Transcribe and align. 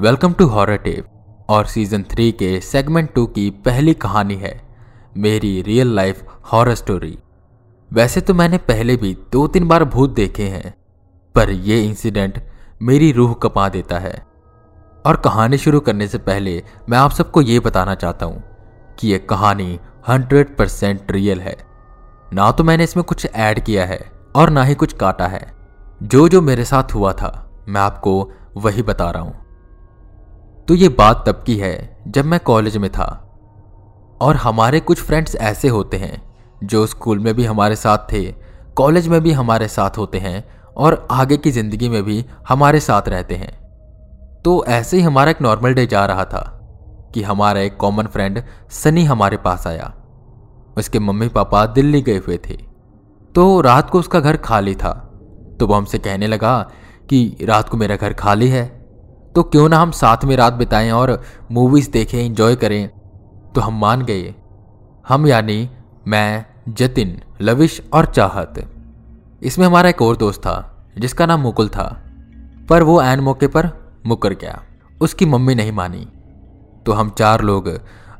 Welcome 0.00 0.32
to 0.32 0.46
horror 0.46 0.76
tape, 0.76 1.06
और 1.48 1.66
season 1.66 2.02
three 2.10 2.30
के 2.32 2.60
segment 2.60 3.12
two 3.14 3.24
की 3.28 3.48
पहली 3.64 3.92
कहानी 3.94 4.34
है 4.34 4.52
मेरी 5.16 5.50
रियल 5.62 5.88
लाइफ 5.88 6.22
हॉरर 6.52 6.74
स्टोरी। 6.74 7.18
वैसे 7.90 8.20
तो 8.20 8.34
मैंने 8.34 8.58
पहले 8.68 8.96
भी 8.96 9.12
दो 9.32 9.46
तीन 9.46 9.66
बार 9.68 9.84
भूत 9.84 10.10
देखे 10.10 10.42
हैं, 10.44 10.72
पर 11.34 11.50
यह 11.50 11.84
इंसिडेंट 11.84 12.40
मेरी 12.82 13.10
रूह 13.12 13.34
कपा 13.34 13.68
देता 13.68 13.98
है। 13.98 14.14
और 15.06 15.16
कहानी 15.16 15.58
शुरू 15.58 15.80
करने 15.80 16.08
से 16.08 16.18
पहले 16.20 16.62
मैं 16.88 16.98
आप 16.98 17.10
सबको 17.10 17.42
ये 17.42 17.58
बताना 17.60 17.94
चाहता 17.96 18.26
हूँ 18.26 18.42
कि 19.00 19.12
यह 19.12 19.26
कहानी 19.30 19.78
हंड्रेड 20.08 20.56
परसेंट 20.56 21.12
रियल 21.12 21.40
है। 21.40 21.56
ना 22.32 22.50
तो 22.50 22.64
मैंने 22.64 22.84
इसमें 22.84 23.04
कुछ 23.04 23.26
ऐड 23.26 23.60
किया 23.60 23.84
है, 23.84 24.00
और 24.36 24.50
ना 24.50 24.64
ही 24.64 24.74
कुछ 24.74 24.92
काटा 24.94 25.26
है। 25.26 25.46
जो 26.02 26.28
जो 26.28 26.42
मेरे 26.42 26.64
साथ 26.64 26.94
हुआ 26.94 27.12
था, 27.12 27.32
मैं 27.68 27.80
आपको 27.80 28.30
वही 28.56 28.82
बता 28.82 29.10
रहा 29.10 29.22
हूँ। 29.22 29.49
तो 30.70 30.74
ये 30.74 30.88
बात 30.88 31.28
तब 31.28 31.42
की 31.46 31.56
है 31.56 32.02
जब 32.08 32.24
मैं 32.24 32.40
कॉलेज 32.40 32.76
में 32.76 32.90
था। 32.92 33.04
और 34.20 34.36
हमारे 34.36 34.80
कुछ 34.80 35.00
फ्रेंड्स 35.02 35.34
ऐसे 35.36 35.68
होते 35.68 35.96
हैं, 35.96 36.22
जो 36.64 36.86
स्कूल 36.86 37.18
में 37.18 37.34
भी 37.34 37.44
हमारे 37.44 37.76
साथ 37.76 37.98
थे, 38.12 38.32
कॉलेज 38.76 39.08
में 39.08 39.20
भी 39.20 39.32
हमारे 39.32 39.68
साथ 39.68 39.98
होते 39.98 40.18
हैं 40.18 40.44
और 40.76 41.08
आगे 41.10 41.36
की 41.36 41.50
ज़िंदगी 41.50 41.88
में 41.88 42.02
भी 42.02 42.24
हमारे 42.48 42.80
साथ 42.80 43.08
रहते 43.08 43.34
हैं। 43.34 43.52
तो 44.42 44.64
ऐसे 44.64 44.96
ही 44.96 45.02
हमारा 45.02 45.30
एक 45.30 45.42
नॉर्मल 45.42 45.74
डे 45.74 45.86
जा 45.86 46.06
रहा 46.06 46.24
था 46.24 46.60
कि 47.14 47.22
हमारा 47.22 47.60
एक 47.60 47.76
कॉमन 47.76 48.06
फ्रेंड 48.06 48.42
सनी 48.70 49.04
हमारे 49.04 49.36
पास 49.36 49.66
आया। 49.66 49.92
उसके 50.78 50.98
मम्मी 50.98 51.28
पापा 51.28 51.66
दिल्ली 51.66 52.02
गए 52.02 52.18
हुए 52.18 52.38
थे। 52.48 52.56
तो 53.34 53.60
रात 53.60 53.90
को 53.90 53.98
उसका 53.98 54.20
घर 54.20 54.36
खाली 54.36 54.74
था। 54.74 54.92
तो 55.60 55.66
वो 55.66 55.74
हमसे 55.74 55.98
कहने 55.98 56.26
लगा 56.26 56.70
कि 57.08 57.36
रात 57.42 57.68
को 57.68 57.76
मेरा 57.76 57.96
घर 57.96 58.12
खाली 58.12 58.48
है। 58.48 58.79
तो 59.34 59.42
क्यों 59.42 59.68
ना 59.68 59.78
हम 59.78 59.90
साथ 59.90 60.16
में 60.24 60.36
रात 60.36 60.52
बिताएँ 60.52 60.90
और 60.90 61.22
मूवीज़ 61.52 61.90
देखें 61.90 62.26
इंजॉय 62.26 62.56
करें? 62.56 62.90
तो 63.54 63.60
हम 63.60 63.80
मान 63.80 64.02
गए। 64.02 64.34
हम 65.08 65.26
यानी 65.26 65.70
मैं, 66.08 66.46
जतिन, 66.68 67.20
लविश 67.40 67.88
और 67.92 68.06
चाहत। 68.06 68.72
इसमें 69.42 69.66
हमारा 69.66 69.88
एक 69.88 70.02
और 70.02 70.16
दोस्त 70.16 70.40
था, 70.40 70.86
जिसका 70.98 71.26
नाम 71.26 71.40
मुकुल 71.40 71.68
था। 71.68 72.02
पर 72.68 72.82
वो 72.82 73.02
एन 73.02 73.20
मौके 73.20 73.46
पर 73.46 73.70
मुकर 74.06 74.32
गया। 74.32 74.62
उसकी 75.00 75.26
मम्मी 75.26 75.54
नहीं 75.54 75.72
मानी। 75.72 76.08
तो 76.86 76.92
हम 76.92 77.10
चार 77.10 77.40
लोग 77.40 77.68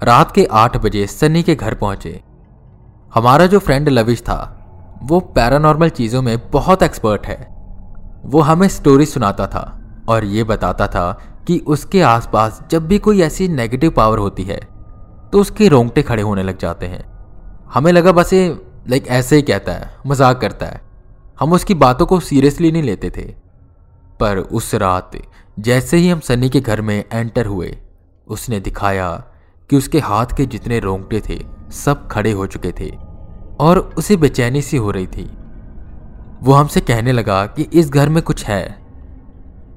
रात 0.03 0.31
के 0.31 0.45
आठ 0.45 0.77
बजे 0.77 1.07
सनी 1.07 1.43
के 1.43 1.55
घर 1.55 1.75
पहुँचे। 1.75 2.23
हमारा 3.15 3.47
जो 3.47 3.59
फ्रेंड 3.59 3.89
लविश 3.89 4.21
था, 4.21 4.57
वो 5.03 5.21
पैरानॉर्मल 5.21 5.89
चीज़ों 5.89 6.23
में 6.23 6.51
बहुत 6.51 6.83
एक्सपर्ट 6.83 7.27
है। 7.27 7.49
वो 8.25 8.41
हमें 8.41 8.69
स्टोरी 8.69 9.07
सुनाता 9.07 9.47
था। 9.47 9.77
और 10.11 10.25
ये 10.25 10.45
बताता 10.45 10.87
था 10.87 11.11
कि 11.47 11.59
उसके 11.67 12.01
आसपास 12.03 12.63
जब 12.71 12.87
भी 12.87 12.99
कोई 12.99 13.21
ऐसी 13.23 13.49
नेगेटिव 13.49 13.91
पावर 13.91 14.19
होती 14.19 14.43
है 14.43 14.61
तो 15.33 15.41
उसके 15.41 15.69
रोंगटे 15.69 16.03
खड़े 16.03 16.23
होने 16.23 16.43
लग 16.43 16.59
जाते 16.59 16.87
हैं। 16.87 17.05
हमें 17.75 17.93
लगा 17.93 18.13
बस 18.13 18.33
ये 18.33 18.49
लाइक 18.91 19.07
ऐसे 19.09 19.37
ही 19.37 19.43
कहता 19.43 19.73
है, 19.73 19.91
मज़ाक 20.07 20.41
करता 20.41 20.67
है। 20.67 20.81
हम 21.41 21.53
उसकी 21.53 21.75
बातों 21.75 22.07
को 22.07 22.19
सीरियसली 22.21 22.73
नहीं 22.73 22.83
लेते 22.83 23.11
थे। 23.11 23.23
पर 24.21 24.39
उस 24.39 24.75
रात, 24.75 25.11
जैसे 25.59 25.97
ही 25.97 26.09
हम 26.09 26.21
सनी 26.21 26.49
के 26.49 26.61
घर 26.61 26.81
में 26.81 27.05
एंटर 27.13 27.47
हुए, 27.47 27.77
उसने 28.27 28.61
दिखाया 28.61 29.11
कि 29.71 29.77
उसके 29.77 29.99
हाथ 29.99 30.37
के 30.37 30.47
जितने 30.47 30.79
रोंगटे 30.79 31.21
थे, 31.21 31.39
सब 31.73 32.07
खड़े 32.09 32.33
हो 32.33 32.47
चुके 32.47 32.73
थे 32.81 32.91
और 33.61 33.79
उसे 33.99 34.17
बेचैनी 34.17 34.63
सी 34.63 34.77
हो 34.77 34.91
रही 34.91 35.07
थी। 35.07 35.31
वो 36.43 36.53
हमसे 36.53 36.81
कहने 36.81 37.13
लगा 37.13 37.45
कि 37.47 37.63
इस 37.63 37.91
घर 37.91 38.09
में 38.09 38.23
कुछ 38.23 38.45
है। 38.45 38.80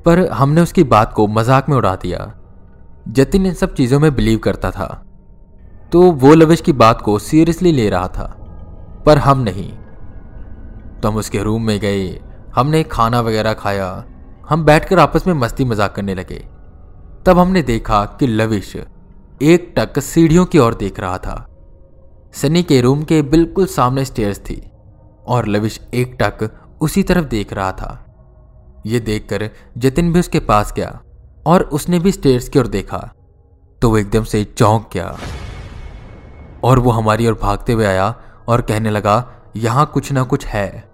पर 0.05 0.27
हमने 0.27 0.61
उसकी 0.61 0.83
बात 0.83 1.13
को 1.13 1.27
मज़ाक 1.27 1.69
में 1.69 1.77
उड़ा 1.77 1.95
दिया। 1.95 2.33
जतिन 3.07 3.45
इन 3.45 3.53
सब 3.53 3.73
चीज़ों 3.73 3.99
में 3.99 4.15
बिलीव 4.15 4.39
करता 4.39 4.71
था। 4.71 5.05
तो 5.91 6.11
वो 6.11 6.33
लविश 6.33 6.61
की 6.61 6.71
बात 6.71 7.01
को 7.01 7.19
सीरियसली 7.19 7.71
ले 7.71 7.89
रहा 7.89 8.07
था। 8.07 8.25
पर 9.05 9.17
हम 9.17 9.39
नहीं। 9.39 9.71
तो 10.99 11.07
हम 11.07 11.15
उसके 11.15 11.43
रूम 11.43 11.63
में 11.63 11.79
गए। 11.79 12.21
हमने 12.55 12.83
खाना 12.83 13.21
वगैरह 13.21 13.53
खाया। 13.53 14.05
हम 14.49 14.65
बैठकर 14.65 14.99
आपस 14.99 15.27
में 15.27 15.33
मस्ती 15.33 15.65
मज़ाक 15.65 15.95
करने 15.95 16.15
लगे। 16.15 16.47
तब 17.25 17.39
हमने 17.39 17.61
देखा 17.61 18.05
कि 18.05 18.27
लविश 18.27 18.75
एक 19.41 19.73
टक 19.77 19.99
सीढ़ियों 19.99 20.45
की 20.45 20.57
ओर 20.57 20.73
देख 20.73 20.99
रहा 20.99 21.17
था। 21.17 21.47
सनी 22.33 22.63
के 22.63 22.81
रूम 22.81 23.03
के 23.03 23.21
बिल्कुल 23.21 23.65
सामने 23.65 24.05
स्टेयर्स 24.05 24.39
थी। 24.39 24.61
और 25.27 25.47
लविश 25.47 25.79
एक 25.93 26.17
टक 26.21 26.49
उसी 26.81 27.03
तरफ़ 27.03 27.25
देख 27.25 27.53
रहा 27.53 27.71
था। 27.71 28.12
यह 28.85 28.99
देखकर 28.99 29.49
जतिन 29.77 30.13
भी 30.13 30.19
उसके 30.19 30.39
पास 30.39 30.73
गया 30.73 31.01
और 31.45 31.61
उसने 31.61 31.99
भी 31.99 32.11
स्टेयर्स 32.11 32.49
की 32.49 32.59
ओर 32.59 32.67
देखा। 32.67 33.13
तो 33.81 33.89
वो 33.89 33.97
एकदम 33.97 34.23
से 34.23 34.43
चौंक 34.43 34.89
गया 34.93 35.17
और 36.63 36.79
वो 36.79 36.91
हमारी 36.91 37.27
ओर 37.27 37.39
भागते 37.41 37.73
हुए 37.73 37.85
आया 37.85 38.15
और 38.47 38.61
कहने 38.61 38.89
लगा, 38.89 39.33
यहाँ 39.55 39.91
कुछ 39.93 40.11
ना 40.11 40.23
कुछ 40.23 40.45
है। 40.45 40.91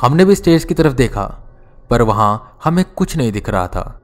हमने 0.00 0.24
भी 0.24 0.34
स्टेयर्स 0.34 0.64
की 0.64 0.74
तरफ़ 0.74 0.94
देखा, 0.94 1.24
पर 1.90 2.02
वहाँ 2.02 2.58
हमें 2.64 2.84
कुछ 2.96 3.16
नहीं 3.16 3.32
दिख 3.32 3.50
रहा 3.50 3.68
था। 3.68 4.00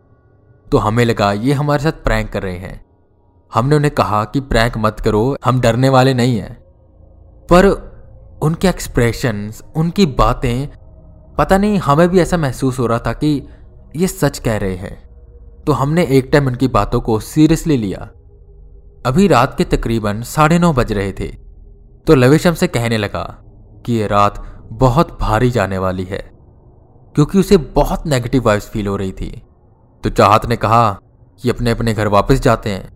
तो 0.73 0.79
हमें 0.79 1.05
लगा, 1.05 1.33
ये 1.33 1.53
हमारे 1.53 1.83
साथ 1.83 1.93
प्रैंक 1.93 2.33
कर 2.33 2.43
रहे 2.43 2.57
हैं। 2.57 2.85
हमने 3.55 3.77
उन्हें 3.77 3.95
कहा 3.95 4.25
कि, 4.25 4.41
प्रैंक 4.41 4.73
मत 4.79 5.01
करो, 5.01 5.37
हम 5.45 5.61
डरने 5.61 5.89
वाले 5.89 6.15
नहीं 6.15 6.39
हैं। 6.39 6.55
पर 7.53 7.95
उनके 8.43 8.69
एक्सप्रेशंस 8.69 9.63
उनकी 9.77 10.07
बातें 10.07 10.69
पता 11.39 11.59
नहीं 11.59 11.79
हमें 11.79 12.09
भी 12.09 12.21
ऐसा 12.21 12.37
महसूस 12.37 12.79
हो 12.79 12.87
रहा 12.87 12.99
था 12.99 13.13
कि 13.13 13.49
ये 13.97 14.07
सच 14.07 14.39
कह 14.39 14.57
रहे 14.57 14.77
हैं। 14.77 14.97
तो 15.67 15.73
हमने 15.73 16.05
एक 16.09 16.29
टाइम 16.33 16.47
उनकी 16.47 16.69
बातों 16.69 17.01
को 17.01 17.19
सीरियसली 17.21 17.77
लिया। 17.77 17.99
अभी 19.07 19.27
रात 19.29 19.57
के 19.59 19.65
तकरीबन 19.65 20.23
साढ़े 20.23 20.59
नौ 20.59 20.73
बज 20.73 20.93
रहे 20.93 21.13
थे। 21.13 21.29
तो 22.07 22.15
लवेश 22.15 22.47
हमसे 22.47 22.67
कहने 22.67 22.99
लगा 22.99 23.25
कि 23.87 23.93
ये 23.93 24.07
रात 24.07 24.43
बहुत 24.73 25.17
भारी 25.21 25.51
जाने 25.51 25.79
वाली 25.79 26.05
है, 26.05 26.19
क्योंकि 27.15 27.39
उसे 27.39 27.57
बहुत 27.57 28.07
नेगेटिव 28.07 28.43
वाइब्स 28.43 28.69
फील 28.69 28.87
हो 28.87 28.97
रही 28.97 29.13
थी। 29.13 29.31
तो 30.05 30.11
चाहत 30.11 30.47
ने 30.47 30.57
कहा 30.57 30.91
कि 31.43 31.51
अपने 31.51 31.71
अपने 31.71 31.95
घर 31.95 32.09
वापस 32.09 32.41
जाते 32.41 32.71
हैं। 32.71 32.89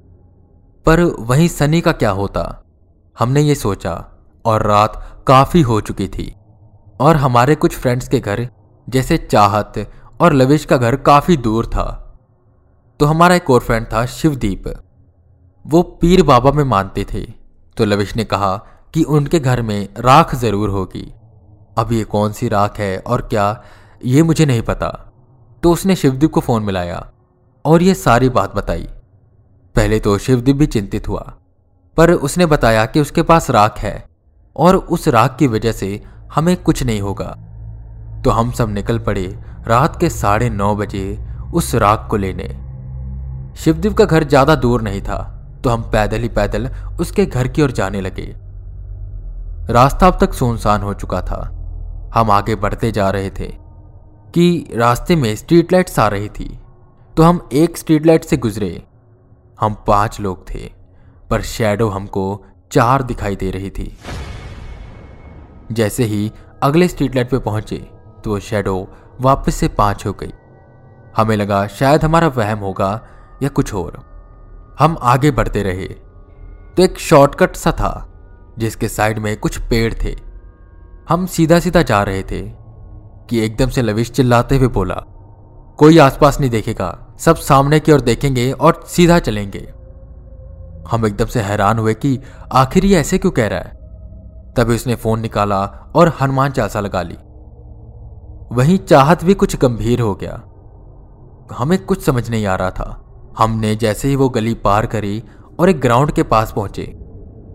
पर 0.87 1.01
वहीं 1.21 1.49
सनी 1.49 1.81
का 1.81 1.93
क्या 1.93 2.11
होता? 2.11 2.63
हमने 3.17 3.41
ये 3.41 3.55
सोचा 3.55 3.95
और 4.45 4.67
रात 4.67 5.25
काफ़ी 5.27 5.61
हो 5.61 5.81
चुकी 5.81 6.09
थी। 6.09 6.35
और 7.01 7.17
हमारे 7.17 7.55
कुछ 7.55 7.77
फ्रेंड्स 7.77 8.09
के 8.09 8.21
घर, 8.21 8.47
जैसे 8.87 9.17
चाहत 9.19 9.87
और 10.21 10.33
लवेश 10.33 10.65
का 10.65 10.77
घर 10.77 10.97
काफ़ी 10.99 11.37
दूर 11.39 11.67
था। 11.67 11.87
तो 13.01 13.07
हमारा 13.07 13.35
एक 13.35 13.51
और 13.51 13.61
फ्रेंड 13.61 13.87
था, 13.87 14.05
शिवदीप। 14.07 14.65
वो 15.65 15.83
पीर 16.01 16.23
बाबा 16.23 16.53
में 16.53 16.65
मानते 16.65 17.05
थे। 17.05 17.21
तो 17.77 17.85
लविश 17.85 18.15
ने 18.17 18.25
कहा 18.25 18.57
कि 18.95 19.03
उनके 19.05 19.41
घर 19.41 19.63
में 19.63 19.89
राख 19.99 20.35
ज़रूर 20.35 20.71
होगी। 20.71 21.13
अब 21.79 21.93
ये 21.93 22.05
कौन 22.07 22.33
सी 22.33 22.49
राख 22.49 22.79
है 22.79 22.99
और 22.99 23.23
क्या, 23.23 23.63
ये 24.05 24.23
मुझे 24.23 24.47
नहीं 24.47 24.63
पता। 24.63 24.89
तो 25.63 25.73
उसने 25.73 25.97
शिवदीप 25.97 26.31
को 26.31 26.41
फ़ोन 26.41 26.63
मिलाया 26.63 27.07
और 27.65 27.83
ये 27.83 27.95
सारी 27.97 28.29
बात 28.31 28.55
बताई। 28.57 28.89
पहले 29.77 29.99
तो 30.01 30.17
शिवदीप 30.19 30.57
भी 30.57 30.67
चिंतित 30.67 31.09
हुआ, 31.09 31.21
पर 31.97 32.13
उसने 32.13 32.47
बताया 32.47 32.85
कि 32.87 33.01
उसके 33.01 33.23
पास 33.23 33.51
राख 33.51 33.79
है 33.79 34.05
और 34.57 34.77
उस 34.77 35.09
राख 35.09 35.37
की 35.39 35.47
वजह 35.47 35.73
से 35.73 36.01
हमें 36.31 36.57
कुछ 36.57 36.83
नहीं 36.83 37.01
होगा। 37.01 37.35
तो 38.25 38.31
हम 38.31 38.51
सब 38.51 38.71
निकल 38.71 38.99
पड़े 38.99 39.27
रात 39.67 39.99
के 40.01 40.09
साढ़े 40.11 40.49
नौ 40.51 40.75
बजे 40.77 41.19
उस 41.55 41.75
राग 41.75 42.07
को 42.11 42.17
लेने। 42.17 42.49
शिवदेव 43.57 43.95
का 43.95 44.05
घर 44.05 44.25
ज़्यादा 44.25 44.55
दूर 44.57 44.83
नहीं 44.83 45.01
था 45.03 45.17
तो 45.65 45.71
हम 45.71 45.83
पैदल 45.93 46.21
ही 46.21 46.29
पैदल 46.31 46.69
उसके 47.01 47.27
घर 47.27 47.49
की 47.49 47.63
ओर 47.63 47.71
जाने 47.73 48.01
लगे। 48.01 48.35
रास्ता 49.71 50.07
अब 50.07 50.19
तक 50.21 50.35
सुनसान 50.35 50.83
हो 50.83 50.95
चुका 50.95 51.21
था। 51.23 51.41
हम 52.15 52.31
आगे 52.31 52.55
बढ़ते 52.57 52.91
जा 52.93 53.09
रहे 53.11 53.31
थे 53.31 53.47
कि 54.35 54.75
रास्ते 54.75 55.17
में 55.17 55.35
स्ट्रीट 55.37 55.73
लाइट्स 55.73 55.99
आ 55.99 56.07
रही 56.09 56.29
थी 56.31 56.49
तो 57.17 57.23
हम 57.23 57.49
एक 57.55 57.79
स्ट्रीट 57.79 58.07
लाइट 58.07 58.25
से 58.25 58.37
गुजरे। 58.37 58.71
हम 59.59 59.77
पाँच 59.87 60.21
लोग 60.21 60.45
थे, 60.51 60.71
पर 61.31 61.43
शैडो 61.45 61.89
हमको 61.89 62.45
चार 62.73 63.03
दिखाई 63.03 63.37
दे 63.37 63.51
रही 63.51 63.71
थी। 63.71 63.93
जैसे 65.73 66.05
ही 66.05 66.33
अगले 66.63 66.89
स्ट्रीट 66.89 67.15
लाइट 67.15 67.31
पे 67.31 67.39
पहुँचे 67.39 67.77
तो 68.25 68.31
वो 68.31 68.39
शेडो 68.41 68.89
वापस 69.21 69.55
से 69.55 69.69
पाँच 69.69 70.07
हो 70.07 70.13
गई। 70.13 70.33
हमें 71.17 71.37
लगा 71.37 71.67
शायद 71.67 72.05
हमारा 72.05 72.29
वहम 72.29 72.59
होगा 72.59 73.07
या 73.43 73.49
कुछ 73.49 73.75
और। 73.75 74.03
हम 74.79 74.97
आगे 75.03 75.31
बढ़ते 75.31 75.63
रहे। 75.63 75.87
तो 76.77 76.83
एक 76.83 76.99
शॉर्टकट 76.99 77.57
सा 77.57 77.73
था, 77.73 78.09
जिसके 78.59 78.89
साइड 78.89 79.19
में 79.19 79.37
कुछ 79.37 79.59
पेड़ 79.61 79.95
थे। 79.95 80.17
हम 81.09 81.27
सीधा 81.27 81.61
सीधा 81.61 81.83
जा 81.83 82.03
रहे 82.03 82.23
थे, 82.23 82.43
कि 83.31 83.39
एकदम 83.39 83.69
से 83.69 83.83
लविश 83.83 84.11
चिल्लाते 84.11 84.57
हुए 84.57 84.69
बोला, 84.69 85.03
कोई 85.79 85.99
आसपास 85.99 86.41
नहीं 86.41 86.51
देखेगा। 86.51 87.17
सब 87.19 87.37
सामने 87.37 87.81
की 87.81 87.93
ओर 87.93 88.01
देखेंगे 88.01 88.53
और 88.53 88.85
सीधा 88.87 89.19
चलेंगे। 89.19 89.73
हम 90.91 91.07
एकदम 91.07 91.27
से 91.27 91.41
हैरान 91.41 91.79
हुए 91.79 91.95
कि 91.95 92.19
आखिर 92.53 92.85
ये 92.85 93.01
ऐसे 93.01 93.19
क्यों 93.19 93.33
कह 93.33 93.47
रहा 93.47 93.59
है? 93.59 93.78
तभी 94.59 94.75
उसने 94.75 94.95
फ़ोन 94.95 95.21
निकाला 95.21 95.65
और 95.95 96.13
हनुमान 96.21 96.51
चालीसा 96.51 96.81
लगा 96.81 97.03
ली। 97.03 97.17
वहीं 98.53 98.79
चाहत 98.79 99.25
भी 99.25 99.35
कुछ 99.35 99.57
गंभीर 99.57 100.01
हो 100.01 100.15
गया। 100.15 100.43
हमें 101.53 101.79
कुछ 101.85 102.03
समझ 102.03 102.29
नहीं 102.31 102.47
आ 102.47 102.55
रहा 102.55 102.71
था। 102.71 103.05
हमने 103.39 103.75
जैसे 103.77 104.09
ही 104.09 104.17
वो 104.17 104.29
गली 104.29 104.55
पार 104.55 104.87
करी 104.87 105.23
और 105.61 105.69
एक 105.69 105.81
ग्राउंड 105.81 106.13
के 106.13 106.23
पास 106.23 106.53
पहुँचे 106.53 106.83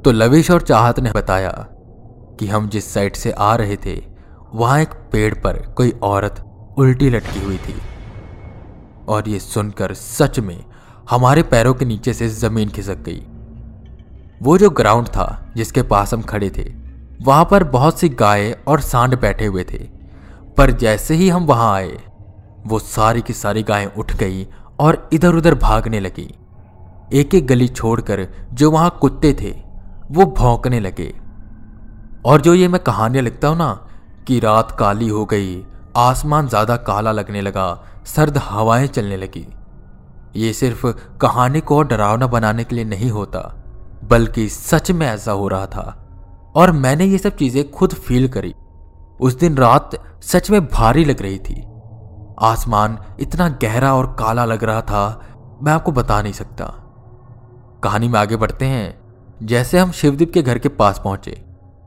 तो 0.06 0.12
लविश 0.12 0.52
और 0.52 0.62
चाहत 0.62 1.00
ने 1.00 1.12
बताया 1.12 1.50
कि 2.40 2.48
हम 2.48 2.68
जिस 2.70 2.94
साइड 2.94 3.16
से 3.16 3.32
आ 3.32 3.56
रहे 3.56 3.76
थे, 3.76 3.96
वहाँ 4.56 4.80
एक 4.82 4.94
पेड़ 5.12 5.34
पर 5.34 5.58
कोई 5.68 5.92
औरत 6.04 6.44
उल्टी 6.78 7.10
लटकी 7.10 7.44
हुई 7.44 7.58
थी। 7.58 7.76
और 9.10 9.30
ये 9.30 9.40
सुनकर 9.40 9.94
सच 9.94 10.40
में 10.40 10.64
हमारे 11.10 11.44
पैरों 11.44 11.74
के 11.74 11.86
नीचे 11.86 12.14
से 12.14 12.30
ज़मीन 12.30 12.70
खिसक 12.70 12.98
गई। 13.00 13.22
वो 14.42 14.58
जो 14.58 14.70
ग्राउंड 14.70 15.08
था 15.08 15.54
जिसके 15.56 15.82
पास 15.82 16.14
हम 16.14 16.22
खड़े 16.22 16.50
थे 16.50 16.83
वहाँ 17.22 17.48
पर 17.52 17.64
बहुत 17.64 18.00
सी 18.00 18.10
गाय 18.10 18.52
और 18.68 18.82
सांड 18.82 19.20
बैठे 19.20 19.46
हुए 19.46 19.64
थे। 19.64 19.78
पर 20.58 20.72
जैसे 20.72 21.16
ही 21.16 21.30
हम 21.30 21.46
वहाँ 21.46 21.74
आए, 21.76 21.98
वो 22.68 22.80
सारी 22.80 23.22
की 23.22 23.34
सारी 23.34 23.64
गायें 23.64 23.88
उठ 23.88 24.14
गई 24.14 24.48
और 24.80 25.10
इधर 25.14 25.36
उधर 25.36 25.56
भागने 25.56 26.00
लगी। 26.00 26.34
एक 27.14 27.36
एक 27.36 27.48
गली 27.48 27.68
छोड़कर 27.68 28.28
जो 28.54 28.72
वहाँ 28.72 28.98
कुत्ते 29.02 29.34
थे, 29.34 29.52
वो 30.12 30.26
भौंकने 30.26 30.80
लगे। 30.80 31.14
और 32.26 32.42
जो 32.42 32.54
ये 32.54 32.68
मैं 32.68 32.84
कहानियाँ 32.84 33.24
लिखता 33.24 33.48
हूँ 33.48 33.58
ना, 33.58 33.88
कि 34.28 34.40
रात 34.40 34.72
काली 34.72 35.08
हो 35.08 35.26
गई, 35.26 35.66
आसमान 35.98 36.48
ज़्यादा 36.48 36.76
काला 36.76 37.12
लगने 37.12 37.42
लगा, 37.42 37.84
सर्द 38.06 38.38
हवाएँ 38.38 38.88
चलने 38.88 39.18
लगी। 39.18 39.48
ये 40.36 40.54
सिर्फ़ 40.54 40.88
कहानी 41.22 41.62
को 41.62 41.82
डरावना 41.84 42.28
बनाने 42.28 42.64
के 42.64 42.76
लिए 42.76 42.86
नहीं 42.86 43.10
होता, 43.12 43.40
बल्कि 44.04 44.50
सच 44.50 44.92
में 44.92 45.08
ऐसा 45.08 45.32
हो 45.32 45.48
रहा 45.48 45.66
था। 45.66 46.03
और 46.56 46.72
मैंने 46.72 47.06
ये 47.06 47.18
सब 47.18 47.36
चीज़ें 47.36 47.70
खुद 47.72 47.94
फील 47.94 48.28
करी। 48.28 48.54
उस 49.20 49.38
दिन 49.40 49.58
रात 49.58 49.92
सच 50.24 50.50
में 50.52 50.66
भारी 50.66 51.06
लग 51.06 51.22
रही 51.22 51.38
थी। 51.40 51.62
आसमान 52.42 52.98
इतना 53.20 53.48
गहरा 53.62 53.94
और 53.96 54.06
काला 54.20 54.46
लग 54.46 54.64
रहा 54.64 54.82
था, 54.82 55.22
मैं 55.64 55.72
आपको 55.74 55.92
बता 55.92 56.22
नहीं 56.22 56.34
सकता। 56.34 56.66
कहानी 57.84 58.08
में 58.08 58.20
आगे 58.20 58.36
बढ़ते 58.36 58.66
हैं। 58.66 59.02
जैसे 59.44 59.80
हम 59.80 59.92
शिवदीप 59.92 60.34
के 60.34 60.42
घर 60.42 60.60
के 60.60 60.70
पास 60.70 61.02
पहुँचे 61.04 61.32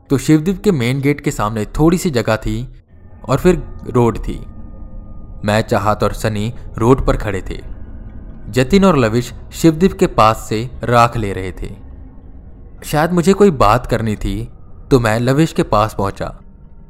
तो 0.09 0.17
शिवदीप 0.17 0.61
के 0.63 0.71
मेन 0.71 1.01
गेट 1.01 1.21
के 1.21 1.31
सामने 1.31 1.65
थोड़ी 1.77 1.97
सी 1.97 2.09
जगह 2.09 2.35
थी 2.35 2.83
और 3.29 3.37
फिर 3.37 3.61
रोड 3.87 4.17
थी। 4.17 4.37
मैं, 5.45 5.61
चाहत 5.61 6.03
और 6.03 6.13
सनी 6.13 6.53
रोड 6.77 7.05
पर 7.05 7.17
खड़े 7.17 7.41
थे। 7.41 7.57
जतिन 8.49 8.85
और 8.85 8.97
लविश 8.97 9.33
शिवदीप 9.53 9.93
के 9.93 10.07
पास 10.07 10.45
से 10.49 10.69
राख 10.83 11.17
ले 11.17 11.33
रहे 11.33 11.51
थे। 11.51 11.73
शायद 12.85 13.11
मुझे 13.11 13.33
कोई 13.33 13.51
बात 13.51 13.85
करनी 13.85 14.15
थी 14.15 14.35
तो 14.91 14.99
मैं 14.99 15.19
लवेश 15.19 15.53
के 15.53 15.63
पास 15.63 15.93
पहुँचा। 15.93 16.39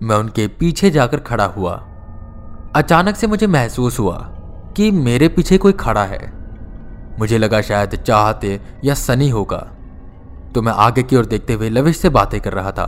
मैं 0.02 0.16
उनके 0.16 0.48
पीछे 0.48 0.90
जाकर 0.90 1.20
खड़ा 1.20 1.46
हुआ। 1.46 1.74
अचानक 2.76 3.16
से 3.16 3.28
मुझे 3.28 3.48
महसूस 3.48 4.00
हुआ 4.00 4.18
कि 4.78 4.92
मेरे 4.92 5.28
पीछे 5.28 5.58
कोई 5.58 5.74
खड़ा 5.74 6.04
है। 6.04 6.34
मुझे 7.20 7.38
लगा 7.38 7.62
शायद 7.62 7.96
चाहते 7.96 8.62
या 8.86 8.94
सनी 8.94 9.30
होगा। 9.30 9.58
तो 10.56 10.62
मैं 10.62 10.74
आगे 10.74 11.04
की 11.04 11.16
ओर 11.16 11.26
देखते 11.26 11.54
हुए 11.54 11.70
लविश 11.70 11.98
से 11.98 12.10
बातें 12.10 12.42
कर 12.42 12.54
रहा 12.54 12.72
था 12.72 12.86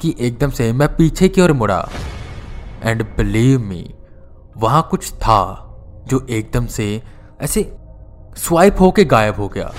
कि 0.00 0.16
एकदम 0.20 0.50
से 0.50 0.72
मैं 0.72 0.96
पीछे 0.96 1.28
की 1.28 1.40
ओर 1.40 1.52
मुड़ा। 1.52 1.88
एंड 2.82 3.02
बिलीव 3.02 3.60
मी 3.60 3.94
वहाँ 4.56 4.88
कुछ 4.90 5.12
था 5.12 5.66
जो 6.06 6.26
एकदम 6.30 6.66
से 6.66 7.02
ऐसे 7.40 7.76
स्वाइप 8.36 8.76
होके 8.80 9.04
गायब 9.04 9.34
हो 9.34 9.48
गया। 9.48 9.72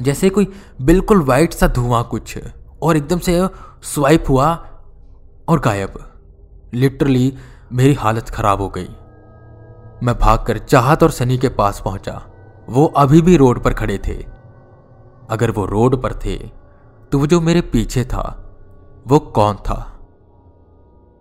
जैसे 0.00 0.30
कोई 0.30 0.52
बिल्कुल 0.80 1.22
वाइट 1.22 1.52
सा 1.52 1.66
धुआँ 1.66 2.04
कुछ। 2.04 2.38
और 2.82 2.96
एकदम 2.96 3.18
से 3.18 3.48
स्वाइप 3.82 4.24
हुआ 4.28 4.66
और 5.48 5.60
गायब। 5.60 5.92
लिटरली 6.74 7.38
मेरी 7.72 7.94
हालत 7.94 8.28
खराब 8.28 8.60
हो 8.60 8.68
गई। 8.68 8.88
मैं 10.02 10.18
भागकर 10.18 10.58
चाहत 10.58 11.02
और 11.02 11.10
सनी 11.10 11.38
के 11.38 11.48
पास 11.48 11.82
पहुँचा। 11.84 12.22
वो 12.68 12.86
अभी 12.86 13.22
भी 13.22 13.36
रोड 13.36 13.62
पर 13.62 13.74
खड़े 13.74 13.98
थे। 13.98 14.26
अगर 15.30 15.50
वो 15.50 15.66
रोड 15.66 16.02
पर 16.02 16.12
थे 16.12 16.36
तो 17.12 17.18
वो 17.18 17.26
जो 17.26 17.40
मेरे 17.40 17.60
पीछे 17.60 18.04
था, 18.04 18.56
वो 19.06 19.18
कौन 19.18 19.54
था? 19.54 20.08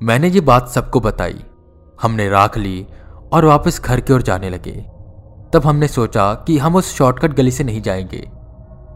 मैंने 0.04 0.28
ये 0.28 0.42
बात 0.42 0.68
सबको 0.68 1.00
बताई। 1.00 1.44
हमने 2.02 2.30
राख 2.30 2.58
ली 2.58 2.88
और 3.34 3.46
वापस 3.46 3.82
घर 3.82 4.00
की 4.00 4.14
ओर 4.14 4.22
जाने 4.22 4.50
लगे। 4.50 4.86
तब 5.54 5.62
हमने 5.66 5.88
सोचा 5.88 6.34
कि 6.34 6.58
हम 6.58 6.76
उस 6.76 6.96
शॉर्टकट 6.96 7.34
गली 7.34 7.52
से 7.52 7.64
नहीं 7.64 7.82
जाएँगे। 7.82 8.32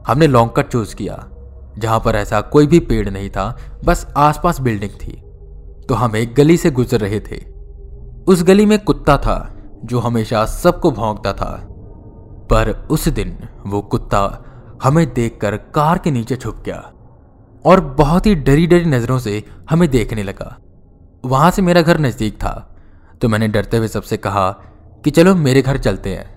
हमने 0.08 0.28
लॉन्ग 0.28 0.52
कट 0.52 0.68
चूज़ 0.68 0.96
किया। 0.96 1.30
जहाँ 1.80 2.00
पर 2.00 2.16
ऐसा 2.16 2.42
कोई 2.42 2.68
भी 2.68 2.80
पेड़ 2.80 3.10
नहीं 3.10 3.30
था, 3.30 3.58
बस 3.86 4.14
आसपास 4.18 4.62
बिल्डिंग 4.62 4.92
थी। 4.92 5.22
तो 5.90 5.96
हम 5.96 6.16
एक 6.16 6.36
गली 6.36 6.58
से 6.58 6.72
गुजर 6.72 7.00
रहे 7.00 7.20
थे। 7.20 7.44
उस 8.28 8.44
गली 8.44 8.66
में 8.66 8.80
कुत्ता 8.80 9.18
था, 9.18 9.56
जो 9.84 10.00
हमेशा 10.00 10.46
सबको 10.46 10.92
भौंकता 10.92 11.34
था। 11.34 11.68
पर 12.50 12.88
उस 12.92 13.08
दिन 13.08 13.38
वो 13.68 13.82
कुत्ता 13.82 14.44
हमें 14.84 15.14
देखकर 15.14 15.58
कार 15.58 15.98
के 15.98 16.12
नीचे 16.12 16.36
छुप 16.36 16.56
गया 16.66 16.92
और 17.66 17.80
बहुत 17.80 18.26
ही 18.26 18.36
डरी 18.36 18.68
डरी 18.68 18.86
नज़रों 18.86 19.20
से 19.20 19.44
हमें 19.70 19.90
देखने 19.90 20.24
लगा। 20.24 20.58
वहाँ 21.26 21.52
से 21.52 21.62
मेरा 21.62 21.82
घर 21.82 22.00
नज़दीक 22.00 22.34
था 22.34 22.76
तो 23.22 23.30
मैंने 23.30 23.48
डरते 23.48 23.78
हुए 23.78 23.88
सबसे 23.88 24.18
कहा 24.18 24.52
कि 25.04 25.12
चलो 25.12 25.36
मेरे 25.36 25.62
घर 25.62 25.78
चलते 25.78 26.10
हैं। 26.10 26.36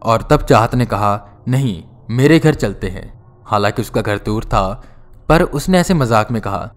और 0.00 0.22
तब 0.22 0.42
चाहत 0.42 0.74
ने 0.74 0.86
कहा, 0.86 1.28
नहीं, 1.48 1.84
मेरे 2.10 2.38
घर 2.38 2.54
चलते 2.54 2.88
हैं। 2.88 3.23
हालाँकि 3.46 3.82
उसका 3.82 4.00
घर 4.00 4.18
दूर 4.18 4.44
था, 4.44 4.82
पर 5.28 5.42
उसने 5.42 5.78
ऐसे 5.78 5.94
मज़ाक 5.94 6.30
में 6.30 6.40
कहा, 6.42 6.70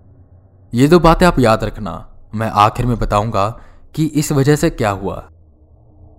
ये 0.74 0.88
दो 0.88 1.00
बातें 1.00 1.25
आप 1.25 1.40
याद 1.40 1.64
रखना, 1.64 2.06
मैं 2.36 2.50
आखिर 2.50 2.86
में 2.86 2.98
बताऊँगा 3.00 3.48
कि 3.96 4.06
इस 4.06 4.31
वजह 4.31 4.56
से 4.56 4.69
क्या 4.69 4.90
हुआ। 4.90 5.16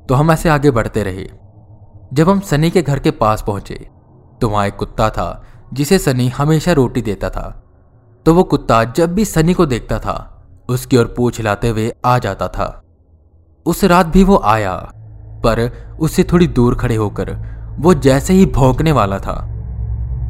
तो 0.09 0.15
हम 0.15 0.31
ऐसे 0.31 0.49
आगे 0.49 0.71
बढ़ते 0.71 1.03
रहे। 1.03 1.29
जब 2.13 2.29
हम 2.29 2.41
सनी 2.41 2.71
के 2.71 2.83
घर 2.83 2.99
के 2.99 3.11
पास 3.11 3.43
पहुँचे 3.43 3.89
तो 4.41 4.49
वहाँ 4.49 4.67
एक 4.67 4.77
कुत्ता 4.77 5.09
था, 5.11 5.45
जिसे 5.73 5.99
सनी 5.99 6.29
हमेशा 6.29 6.73
रोटी 6.73 7.03
देता 7.03 7.31
था। 7.31 7.49
तो 8.27 8.35
वो 8.35 8.43
कुत्ता 8.45 8.83
जब 8.87 9.15
भी 9.15 9.25
सनी 9.25 9.55
को 9.55 9.67
देखता 9.67 9.99
था, 9.99 10.45
उसकी 10.69 10.97
ओर 10.97 11.15
पूछ 11.17 11.39
हिलाते 11.39 11.69
हुए 11.69 11.93
आ 12.05 12.19
जाता 12.19 12.49
था। 12.49 12.83
उस 13.67 13.85
रात 13.85 14.07
भी 14.07 14.25
वो 14.25 14.41
आया, 14.45 14.75
पर 15.45 15.97
उससे 16.01 16.25
थोड़ी 16.25 16.47
दूर 16.49 16.75
खड़े 16.75 16.97
होकर 16.97 17.31
वो 17.79 17.95
जैसे 17.95 18.35
ही 18.35 18.47
भौंकने 18.47 18.93
वाला 18.93 19.19
था। 19.19 19.37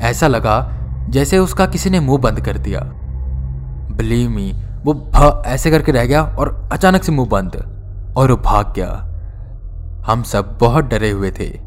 ऐसा 0.03 0.27
लगा 0.27 0.75
जैसे 1.09 1.39
उसका 1.39 1.67
किसी 1.67 1.91
ने 1.91 2.01
मुँह 2.01 2.19
बंद 2.19 2.41
कर 2.41 2.59
दिया। 2.59 2.81
बिलीव 3.97 4.31
मी 4.31 4.63
वो 4.85 4.95
भ 4.95 5.43
ऐसे 5.47 5.71
करके 5.71 5.93
रह 5.93 6.07
गया 6.07 6.23
और 6.23 6.69
अचानक 6.73 7.05
से 7.05 7.13
मुँह 7.13 7.29
बंद। 7.29 7.75
और 8.17 8.31
वो 8.31 8.37
भाग 8.37 8.73
गया। 8.75 9.05
हम 10.07 10.23
सब 10.23 10.59
बहुत 10.61 10.85
डरे 10.85 11.11
हुए 11.11 11.31
थे। 11.31 11.61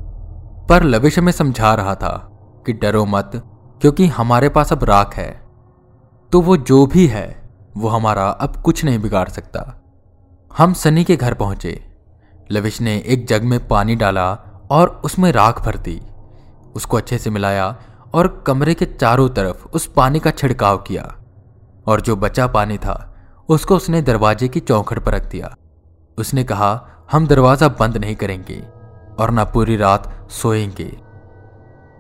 पर 0.70 0.84
लविश 0.84 1.20
हमें 1.20 1.32
समझा 1.32 1.74
रहा 1.74 1.96
था 1.96 2.30
कि 2.66 2.74
डरो 2.74 3.06
मत, 3.06 3.32
क्योंकि 3.82 4.08
हमारे 4.08 4.50
पास 4.50 4.74
अब 4.74 4.84
राख 4.84 5.16
है। 5.16 5.42
तो 6.32 6.42
वो 6.42 6.58
जो 6.58 6.86
भी 6.86 7.08
है, 7.08 7.50
वो 7.78 7.88
हमारा 7.88 8.26
अब 8.26 8.56
कुछ 8.56 8.86
नहीं 8.86 9.00
बिगाड़ 9.00 9.30
सकता। 9.30 9.82
हम 10.58 10.74
सनी 10.74 11.04
के 11.04 11.16
घर 11.16 11.34
पहुँचे। 11.34 11.86
लविश 12.52 12.82
ने 12.82 13.04
एक 13.08 13.28
जग 13.28 13.44
में 13.44 13.68
पानी 13.68 13.96
डाला 13.96 14.38
और 14.72 15.02
उसमें 15.06 15.32
राख 15.32 15.66
भर 15.66 15.78
दी। 15.78 16.02
उसको 16.76 16.98
अच्छे 16.98 17.18
से 17.18 17.30
मिलाया 17.30 17.76
और 18.14 18.44
कमरे 18.48 18.74
के 18.74 18.86
चारों 18.86 19.30
तरफ़ 19.30 19.68
उस 19.68 19.88
पानी 19.88 20.20
का 20.20 20.32
छिड़काव 20.32 20.78
किया। 20.78 21.16
और 21.88 22.02
जो 22.02 22.16
बचा 22.16 22.48
पानी 22.48 22.78
था, 22.78 23.16
उसको 23.50 23.76
उसने 23.76 24.02
दरवाजे 24.02 24.48
की 24.48 24.60
चौखट 24.60 25.00
पर 25.00 25.12
रख 25.12 25.30
दिया। 25.32 25.56
उसने 26.18 26.44
कहा, 26.44 26.88
हम 27.12 27.28
दरवाज़ा 27.28 27.68
बंद 27.68 27.98
नहीं 27.98 28.16
करेंगे 28.16 28.64
और 29.20 29.32
ना 29.32 29.44
पूरी 29.44 29.78
रात 29.78 30.28
सोएँगे। 30.32 30.98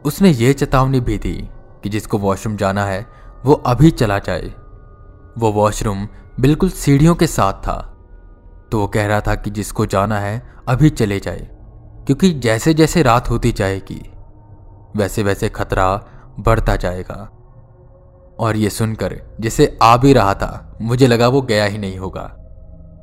उसने 0.05 0.29
ये 0.29 0.53
चेतावनी 0.53 0.99
भी 0.99 1.17
दी 1.17 1.49
कि 1.83 1.89
जिसको 1.89 2.17
वॉशरूम 2.17 2.55
जाना 2.55 2.85
है, 2.85 3.07
वो 3.45 3.53
अभी 3.53 3.91
चला 3.91 4.19
जाए। 4.19 4.53
वो 5.37 5.51
वॉशरूम 5.51 6.07
बिल्कुल 6.39 6.69
सीढ़ियों 6.69 7.15
के 7.15 7.27
साथ 7.27 7.53
था। 7.53 7.97
तो 8.71 8.79
वो 8.79 8.87
कह 8.87 9.07
रहा 9.07 9.21
था 9.21 9.35
कि 9.35 9.49
जिसको 9.49 9.85
जाना 9.85 10.19
है, 10.19 10.55
अभी 10.67 10.89
चले 10.89 11.19
जाए, 11.19 11.49
क्योंकि 12.05 12.33
जैसे 12.33 12.73
जैसे 12.73 13.03
रात 13.03 13.29
होती 13.29 13.51
जाएगी 13.51 14.11
वैसे 14.95 15.23
वैसे 15.23 15.49
खतरा 15.49 16.05
बढ़ता 16.39 16.75
जाएगा। 16.75 17.29
और 18.39 18.55
ये 18.55 18.69
सुनकर, 18.69 19.21
जिसे 19.39 19.77
आ 19.81 19.97
भी 19.97 20.13
रहा 20.13 20.33
था, 20.33 20.77
मुझे 20.81 21.07
लगा 21.07 21.27
वो 21.27 21.41
गया 21.41 21.65
ही 21.65 21.77
नहीं 21.77 21.97
होगा। 21.97 22.35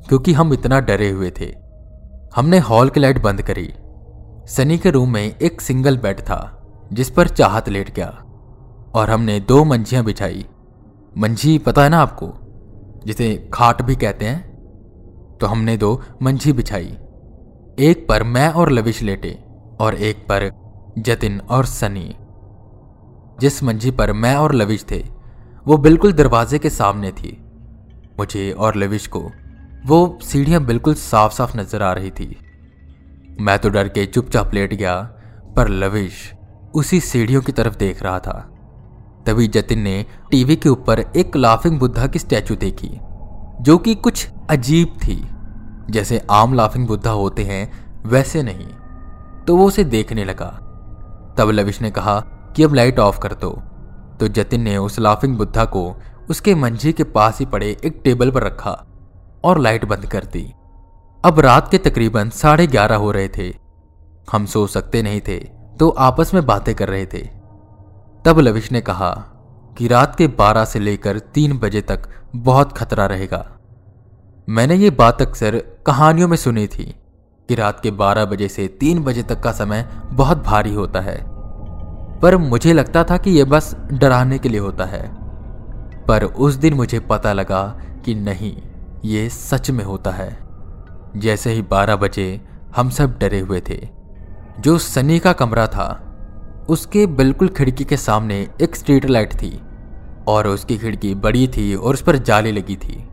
क्योंकि 0.07 0.33
हम 0.33 0.53
इतना 0.53 0.79
डरे 0.79 1.09
हुए 1.09 1.31
थे। 1.39 1.55
हमने 2.35 2.59
हॉल 2.59 2.89
की 2.89 2.99
लाइट 2.99 3.21
बंद 3.21 3.41
करी। 3.41 3.73
सनी 4.47 4.77
के 4.77 4.89
रूम 4.89 5.13
में 5.13 5.35
एक 5.35 5.61
सिंगल 5.61 5.97
बेड 5.97 6.19
था, 6.19 6.67
जिस 6.93 7.09
पर 7.09 7.27
चाहत 7.27 7.69
लेट 7.69 7.93
गया। 7.93 8.23
और 8.95 9.09
हमने 9.09 9.39
दो 9.39 9.63
मंझियाँ 9.63 10.03
बिछाई। 10.03 10.45
मंझी 11.17 11.57
पता 11.57 11.83
है 11.83 11.89
ना 11.89 11.97
आपको? 11.97 12.33
जिसे 13.05 13.49
खाट 13.53 13.81
भी 13.81 13.95
कहते 13.95 14.25
हैं। 14.25 14.49
तो 15.37 15.47
हमने 15.47 15.77
दो 15.77 16.01
मंझी 16.21 16.53
बिछाई। 16.53 16.97
एक 17.79 18.05
पर 18.09 18.23
मैं 18.23 18.49
और 18.49 18.71
लविश 18.71 19.01
लेटे, 19.01 19.43
और 19.79 19.95
एक 19.95 20.17
पर 20.17 20.68
जतिन 21.01 21.39
और 21.39 21.65
सनी। 21.65 22.15
जिस 23.39 23.63
मंझी 23.63 23.91
पर 23.91 24.13
मैं 24.13 24.35
और 24.35 24.55
लविश 24.55 24.85
थे, 24.91 25.05
वो 25.67 25.77
बिल्कुल 25.77 26.13
दरवाजे 26.13 26.59
के 26.59 26.69
सामने 26.69 27.11
थी। 27.11 27.43
मुझे 28.19 28.51
और 28.51 28.75
लविश 28.75 29.07
को 29.07 29.31
वो 29.85 30.19
सीढ़ियाँ 30.21 30.65
बिल्कुल 30.65 30.93
साफ़ 30.93 31.33
साफ़ 31.33 31.57
नज़र 31.57 31.81
आ 31.81 31.93
रही 31.93 32.11
थी। 32.11 32.37
मैं 33.39 33.59
तो 33.59 33.69
डर 33.69 33.87
के 33.87 34.05
चुपचाप 34.05 34.53
लेट 34.53 34.73
गया, 34.73 35.01
पर 35.55 35.69
लविश 35.69 36.33
उसी 36.73 36.99
सीढ़ियों 36.99 37.41
की 37.41 37.51
तरफ़ 37.51 37.77
देख 37.77 38.03
रहा 38.03 38.19
था। 38.19 38.53
तभी 39.25 39.47
जतिन 39.47 39.79
ने 39.79 40.05
टीवी 40.31 40.55
के 40.55 40.69
ऊपर 40.69 40.99
एक 40.99 41.35
लाफिंग 41.35 41.79
बुद्धा 41.79 42.07
की 42.07 42.19
स्टैचू 42.19 42.55
देखी, 42.55 42.99
जो 43.61 43.77
कि 43.77 43.95
कुछ 43.95 44.29
अजीब 44.49 44.87
थी। 44.87 45.27
जैसे 45.89 46.21
आम 46.31 46.53
लाफिंग 46.53 46.87
बुद्धा 46.87 47.11
होते 47.11 47.43
हैं, 47.43 47.71
वैसे 48.05 48.43
नहीं। 48.43 48.67
तो 49.47 49.57
वो 49.57 49.65
उसे 49.65 49.83
देखने 49.83 50.25
लगा। 50.25 50.68
तब 51.39 51.49
लविश 51.49 51.81
ने 51.81 51.91
कहा 51.91 52.19
कि 52.55 52.63
अब 52.63 52.73
लाइट 52.73 52.99
ऑफ़ 52.99 53.19
कर 53.19 53.33
दो। 53.33 53.51
तो 54.19 54.27
जतिन 54.27 54.61
ने 54.61 54.77
उस 54.77 54.99
लाफिंग 54.99 55.37
बुद्धा 55.37 55.65
को 55.65 55.83
उसके 56.29 56.55
मंजी 56.55 56.91
के 56.93 57.03
पास 57.03 57.39
ही 57.39 57.45
पड़े 57.45 57.69
एक 57.85 58.01
टेबल 58.03 58.31
पर 58.31 58.43
रखा 58.43 58.71
और 59.43 59.59
लाइट 59.59 59.85
बंद 59.85 60.05
कर 60.05 60.25
दी। 60.25 60.41
अब 61.23 61.39
रात 61.39 61.71
के 61.71 61.77
तकरीबन 61.77 62.29
साढ़े 62.29 62.67
ग्यारह 62.67 62.95
हो 62.95 63.11
रहे 63.11 63.29
थे। 63.29 63.47
हम 64.31 64.45
सो 64.45 64.67
सकते 64.67 65.01
नहीं 65.01 65.21
थे 65.27 65.37
तो 65.79 65.89
आपस 65.89 66.33
में 66.33 66.45
बातें 66.45 66.73
कर 66.75 66.87
रहे 66.87 67.05
थे। 67.05 67.27
तब 68.25 68.39
लविश 68.39 68.71
ने 68.71 68.81
कहा 68.81 69.11
कि 69.77 69.87
रात 69.87 70.15
के 70.15 70.27
बारह 70.27 70.65
से 70.65 70.79
लेकर 70.79 71.19
तीन 71.19 71.57
बजे 71.57 71.81
तक 71.81 72.09
बहुत 72.35 72.77
खतरा 72.77 73.05
रहेगा। 73.05 73.45
मैंने 74.47 74.75
ये 74.75 74.89
बात 74.89 75.21
अक्सर 75.21 75.57
कहानियों 75.85 76.27
में 76.27 76.37
सुनी 76.37 76.67
थी 76.67 76.93
कि 77.49 77.55
रात 77.55 77.79
के 77.79 77.91
12 77.91 78.25
बजे 78.25 78.47
से 78.47 78.67
3 78.67 79.03
बजे 79.03 79.23
तक 79.23 79.39
का 79.39 79.51
समय 79.51 79.89
बहुत 80.05 80.43
भारी 80.43 80.73
होता 80.73 80.99
है। 80.99 81.25
पर 82.19 82.37
मुझे 82.37 82.73
लगता 82.73 83.03
था 83.03 83.17
कि 83.17 83.31
यह 83.31 83.45
बस 83.45 83.75
डराने 83.93 84.39
के 84.39 84.49
लिए 84.49 84.59
होता 84.59 84.85
है। 84.85 85.15
पर 86.05 86.23
उस 86.23 86.53
दिन 86.53 86.73
मुझे 86.73 86.99
पता 86.99 87.33
लगा 87.33 87.81
कि 88.05 88.15
नहीं, 88.15 88.57
ये 89.05 89.29
सच 89.29 89.71
में 89.71 89.83
होता 89.83 90.11
है। 90.11 90.39
जैसे 91.17 91.51
ही 91.51 91.61
12 91.61 91.95
बजे 91.95 92.41
हम 92.75 92.89
सब 92.89 93.19
डरे 93.19 93.39
हुए 93.39 93.61
थे। 93.69 93.87
जो 94.59 94.77
सनी 94.77 95.19
का 95.19 95.33
कमरा 95.33 95.67
था, 95.67 96.05
उसके 96.69 97.05
बिल्कुल 97.05 97.47
खिड़की 97.47 97.83
के 97.83 97.97
सामने 97.97 98.49
एक 98.61 98.75
स्ट्रीट 98.75 99.05
लाइट 99.05 99.33
थी 99.33 99.61
और 100.27 100.47
उसकी 100.47 100.77
खिड़की 100.77 101.15
बड़ी 101.15 101.47
थी 101.47 101.75
और 101.75 101.93
उस 101.93 102.01
पर 102.01 102.17
जाली 102.17 102.51
लगी 102.51 102.75
थी। 102.75 103.09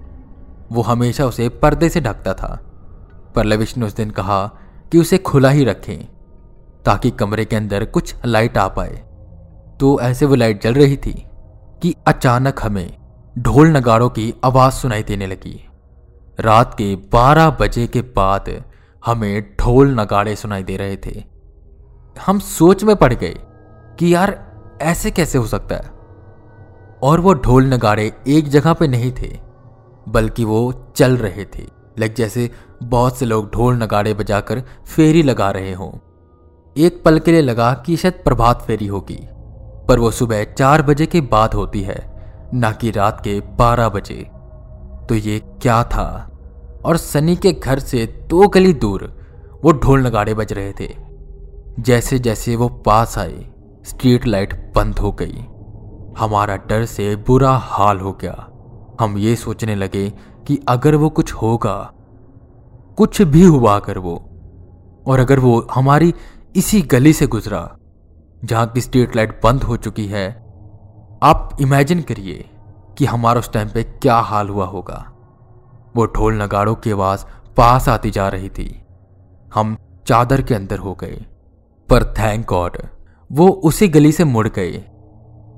वो 0.73 0.83
हमेशा 0.83 1.27
उसे 1.27 1.49
पर्दे 1.49 1.89
से 1.89 2.01
ढकता 2.01 2.35
था। 2.35 2.66
पर 3.37 3.45
लविश 3.45 3.77
ने 3.77 3.87
उस 3.87 3.97
दिन 3.97 4.11
कहा 4.11 4.47
कि 4.93 4.99
उसे 4.99 5.19
खुला 5.19 5.51
ही 5.51 5.65
रखें, 5.65 5.99
ताकि 6.85 7.11
कमरे 7.11 7.45
के 7.45 7.57
अंदर 7.57 7.85
कुछ 7.85 8.15
लाइट 8.27 8.59
आ 8.59 8.69
पाए। 8.69 9.03
तो 9.81 10.01
ऐसे 10.01 10.27
वो 10.27 10.35
लाइट 10.35 10.63
जल 10.63 10.75
रही 10.75 10.97
थी 10.97 11.27
कि 11.83 11.95
अचानक 12.07 12.63
हमें 12.63 12.97
ढोल 13.39 13.77
नगाड़ों 13.77 14.09
की 14.09 14.35
आवाज़ 14.45 14.75
सुनाई 14.75 15.03
देने 15.03 15.27
लगी। 15.27 15.69
रात 16.41 16.75
के 16.75 16.97
12 16.97 17.51
बजे 17.51 17.87
के 17.87 18.03
बाद 18.03 18.65
हमें 19.07 19.57
ढोल 19.61 20.01
नगाड़े 20.01 20.37
सुनाई 20.37 20.63
दे 20.63 20.77
रहे 20.77 20.97
थे। 20.97 21.25
हम 22.27 22.39
सोच 22.39 22.85
में 22.85 22.97
पड़ 22.97 23.15
गए 23.15 23.39
कि 23.99 24.15
यार 24.15 24.47
ऐसे 24.83 25.11
कैसे 25.11 25.39
हो 25.39 25.47
सकता 25.47 25.75
है? 25.75 25.91
और 27.03 27.21
वो 27.21 27.35
ढोल 27.35 27.75
नगाड़े 27.75 28.13
एक 28.29 28.49
जगह 28.49 28.73
पे 28.73 28.89
नहीं 28.89 29.13
थे, 29.13 29.39
बल्कि 30.09 30.45
वो 30.45 30.93
चल 30.97 31.17
रहे 31.17 31.45
थे। 31.45 31.76
लाइक 31.99 32.15
जैसे 32.15 32.51
बहुत 32.83 33.17
से 33.17 33.27
लोग 33.27 33.53
ढोल 33.53 33.77
नगाड़े 33.77 34.15
बजाकर 34.15 34.61
फेरी 34.87 35.23
लगा 35.23 35.51
रहे 35.51 35.73
हों। 35.73 35.91
एक 36.77 37.03
पल 37.05 37.19
के 37.19 37.33
लिए 37.33 37.41
लगा 37.41 37.73
कि 37.87 37.97
शायद 37.97 38.15
प्रभात 38.25 38.63
फेरी 38.63 38.87
होगी, 38.87 39.19
पर 39.89 39.99
वो 39.99 40.11
सुबह 40.11 40.45
चार 40.45 40.83
बजे 40.83 41.07
के 41.07 41.21
बाद 41.21 41.55
होती 41.55 41.83
है, 41.83 41.99
ना 42.55 42.73
कि 42.73 42.91
रात 42.91 43.21
के 43.21 43.41
बारह 43.41 43.89
बजे। 43.89 44.31
तो 45.09 45.15
ये 45.15 45.39
क्या 45.63 45.83
था? 45.85 46.31
और 46.85 46.97
सनी 46.97 47.37
के 47.37 47.53
घर 47.53 47.79
से 47.79 48.27
दो 48.31 48.49
गली 48.49 48.73
दूर 48.73 49.05
वो 49.65 49.73
ढोल 49.73 50.07
नगाड़े 50.07 50.35
बज 50.35 50.53
रहे 50.53 50.73
थे। 50.73 50.89
जैसे 51.81 52.19
जैसे 52.19 52.57
वो 52.57 52.69
पास 52.69 53.19
आए, 53.19 53.45
स्ट्रीट 53.85 54.27
लाइट 54.27 54.73
बंद 54.75 54.99
हो 54.99 55.13
गई। 55.13 55.45
हमारा 56.19 56.57
डर 56.57 56.85
से 56.85 57.17
बुरा 57.17 57.51
हाल 57.51 57.99
हो 57.99 58.13
गया। 58.13 58.47
हम 59.01 59.19
ये 59.19 59.37
सोचने 59.37 59.75
लगे 59.75 60.13
कि 60.47 60.59
अगर 60.69 60.95
वो 60.95 61.09
कुछ 61.11 61.33
होगा, 61.33 61.93
कुछ 62.99 63.23
भी 63.23 63.43
हुआ 63.43 63.77
अगर 63.77 63.99
वो, 63.99 64.15
और 65.07 65.21
अगर 65.21 65.39
वो 65.39 65.67
हमारी 65.75 66.15
इसी 66.57 66.81
गली 66.83 67.13
से 67.13 67.27
गुजरा, 67.27 67.77
जहाँ 68.45 68.67
की 68.67 68.81
स्ट्रीट 68.81 69.17
लाइट 69.17 69.41
बंद 69.45 69.63
हो 69.63 69.77
चुकी 69.77 70.07
है, 70.07 70.29
आप 71.23 71.57
इमेजिन 71.61 72.03
करिए 72.03 72.49
कि 72.99 73.05
हमारा 73.05 73.41
उस 73.41 73.53
टाइम 73.53 73.69
पे 73.69 73.83
क्या 73.83 74.17
हाल 74.17 74.49
हुआ 74.49 74.67
होगा। 74.67 75.05
वो 75.97 76.07
ढोल 76.07 76.43
नगाड़ों 76.43 76.75
की 76.75 76.91
आवाज़ 76.91 77.25
पास 77.57 77.89
आती 77.89 78.11
जा 78.11 78.29
रही 78.29 78.49
थी। 78.49 78.85
हम 79.55 79.77
चादर 80.07 80.43
के 80.43 80.55
अंदर 80.55 80.79
हो 80.79 80.95
गए, 80.95 81.25
पर 81.89 82.05
थैंक 82.15 82.47
गॉड 82.47 82.77
वो 83.31 83.49
उसी 83.49 83.89
गली 83.89 84.13
से 84.13 84.25
मुड़ 84.25 84.49
गए, 84.49 84.79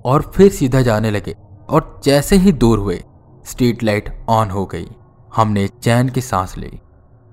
और 0.05 0.31
फिर 0.35 0.51
सीधा 0.51 0.81
जाने 0.81 1.11
लगे, 1.11 1.35
और 1.71 2.01
जैसे 2.05 2.37
ही 2.37 2.53
दूर 2.53 2.79
हुए 2.79 3.03
स्ट्रीट 3.49 3.83
लाइट 3.83 4.27
ऑन 4.29 4.51
हो 4.51 4.65
गई। 4.67 4.89
हमने 5.37 5.69
चैन 5.69 6.09
की 6.09 6.21
सांस 6.21 6.57
ली। 6.59 6.79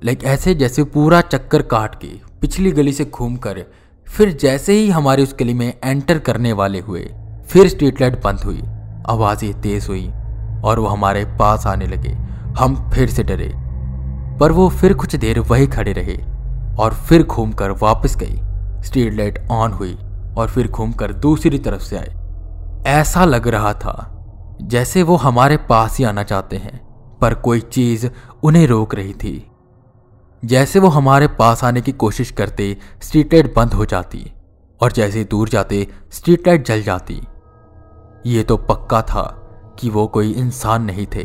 लाइक 0.04 0.24
ऐसे 0.24 0.54
जैसे 0.56 0.84
पूरा 0.84 1.22
चक्कर 1.22 1.62
काट 1.62 1.96
के 1.96 2.08
पिछली 2.42 2.72
गली 2.72 2.94
से 2.94 3.06
घूमकर 3.06 3.64
फिर 4.08 4.32
जैसे 4.32 4.74
ही 4.74 4.90
हमारे 4.90 5.24
उस 5.24 5.36
गली 5.40 5.54
में 5.54 5.74
एंटर 5.84 6.20
करने 6.20 6.54
वाले 6.54 6.80
हुए, 6.80 7.14
फिर 7.48 7.68
स्ट्रीट 7.68 8.02
लाइट 8.02 8.24
बंद 8.24 8.40
हुई। 8.40 8.62
आवाज़ें 9.10 9.62
तेज 9.62 9.88
हुई 9.88 10.08
और 10.64 10.80
वो 10.80 10.88
हमारे 10.88 11.26
पास 11.26 11.68
आने 11.68 11.88
लगे। 11.88 12.12
हम 12.60 12.90
फिर 12.90 13.10
से 13.10 13.24
डरे। 13.24 13.52
पर 14.40 14.52
वो 14.52 14.70
फिर 14.70 14.94
कुछ 14.94 15.16
देर 15.16 15.40
वही 15.40 15.68
खड़े 15.68 15.94
रहे 15.94 16.18
और 16.80 16.94
फिर 16.94 17.24
घूमकर 17.24 17.72
वापस 17.72 18.16
गई। 18.18 18.36
स्ट्रीट 18.84 19.14
लाइट 19.14 19.48
ऑन 19.52 19.72
हुई 19.72 19.98
और 20.38 20.48
फिर 20.48 20.68
घूमकर 20.68 21.14
दूसरी 21.14 21.60
तरफ़ 21.60 21.82
से 21.82 21.98
आए। 21.98 22.16
ऐसा 22.88 23.26
लग 23.26 23.48
रहा 23.48 23.74
था 23.74 24.12
जैसे 24.62 25.04
वो 25.04 25.16
हमारे 25.16 25.58
पास 25.58 25.98
ही 25.98 26.04
आना 26.04 26.24
चाहते 26.24 26.58
हैं, 26.58 26.80
पर 27.22 27.34
कोई 27.34 27.60
चीज़ 27.60 28.08
उन्हें 28.44 28.68
रोक 28.68 28.96
रही 28.96 29.14
थी। 29.14 29.52
जैसे 30.44 30.80
वो 30.80 30.88
हमारे 30.88 31.28
पास 31.28 31.64
आने 31.64 31.82
की 31.82 31.92
कोशिश 31.92 32.32
करते 32.32 32.78
स्ट्रीट 33.02 33.34
लाइट 33.34 33.56
बंद 33.56 33.74
हो 33.74 33.86
जाती, 33.86 34.32
और 34.82 34.92
जैसे 34.92 35.24
दूर 35.24 35.50
जाते 35.50 35.88
स्ट्रीट 36.12 36.48
लाइट 36.48 36.66
जल 36.66 36.82
जाती। 36.82 37.22
ये 38.26 38.44
तो 38.44 38.58
पक्का 38.58 39.02
था 39.02 39.24
कि 39.80 39.90
वो 39.90 40.08
कोई 40.08 40.32
इंसान 40.32 40.84
नहीं 40.84 41.06
थे, 41.06 41.24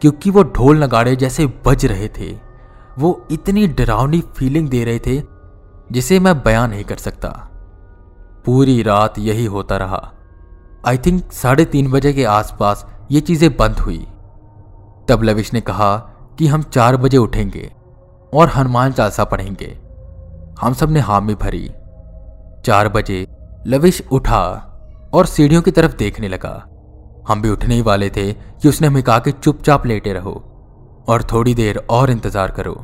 क्योंकि 0.00 0.30
वो 0.30 0.42
ढोल 0.42 0.84
नगाड़े 0.84 1.16
जैसे 1.16 1.46
बज 1.66 1.86
रहे 1.86 2.08
थे। 2.08 2.38
वो 2.98 3.26
इतनी 3.30 3.66
डरावनी 3.66 4.20
फीलिंग 4.36 4.68
दे 4.68 4.84
रहे 4.84 4.98
थे, 4.98 5.22
जिसे 5.92 6.20
मैं 6.20 6.42
बयान 6.42 6.70
नहीं 6.70 6.84
कर 6.84 6.96
सकता। 6.96 7.28
पूरी 8.44 8.82
रात 8.82 9.18
यही 9.18 9.44
होता 9.44 9.76
रहा। 9.76 10.12
आई 10.86 10.98
थिंक 10.98 11.32
साढ़े 11.32 11.64
तीन 11.64 11.90
बजे 11.90 12.12
के 12.12 12.24
आसपास 12.24 12.84
ये 13.10 13.20
चीज़ें 13.20 13.56
बंद 13.56 13.78
हुई। 13.78 13.98
तब 15.08 15.22
लविश 15.22 15.52
ने 15.54 15.60
कहा 15.60 15.96
कि 16.38 16.46
हम 16.46 16.62
चार 16.62 16.96
बजे 16.96 17.16
उठेंगे 17.16 17.70
और 18.32 18.48
हनुमान 18.48 18.92
चालीसा 18.92 19.24
पढ़ेंगे। 19.24 19.76
हम 20.60 20.74
सबने 20.74 21.00
हामी 21.00 21.34
भरी। 21.34 21.68
चार 22.64 22.88
बजे 22.88 23.26
लविश 23.66 24.02
उठा 24.12 24.42
और 25.14 25.26
सीढ़ियों 25.26 25.62
की 25.62 25.70
तरफ़ 25.70 25.96
देखने 25.96 26.28
लगा। 26.28 26.54
हम 27.28 27.42
भी 27.42 27.50
उठने 27.50 27.74
ही 27.74 27.82
वाले 27.82 28.10
थे 28.10 28.32
कि 28.32 28.68
उसने 28.68 28.86
हमें 28.86 29.02
कहा 29.02 29.18
कि 29.18 29.32
चुपचाप 29.32 29.86
लेटे 29.86 30.12
रहो 30.12 30.32
और 31.08 31.22
थोड़ी 31.32 31.54
देर 31.54 31.84
और 31.90 32.10
इंतज़ार 32.10 32.50
करो। 32.50 32.74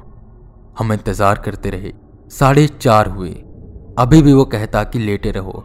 हम 0.79 0.93
इंतज़ार 0.93 1.39
करते 1.39 1.71
रहे। 1.71 1.93
साढ़े 2.31 2.67
चार 2.71 3.09
हुए। 3.09 3.31
अभी 3.99 4.23
भी 4.23 4.33
वो 4.33 4.45
कहता 4.45 4.85
कि 4.85 4.99
लेटे 4.99 5.31
रहो। 5.31 5.65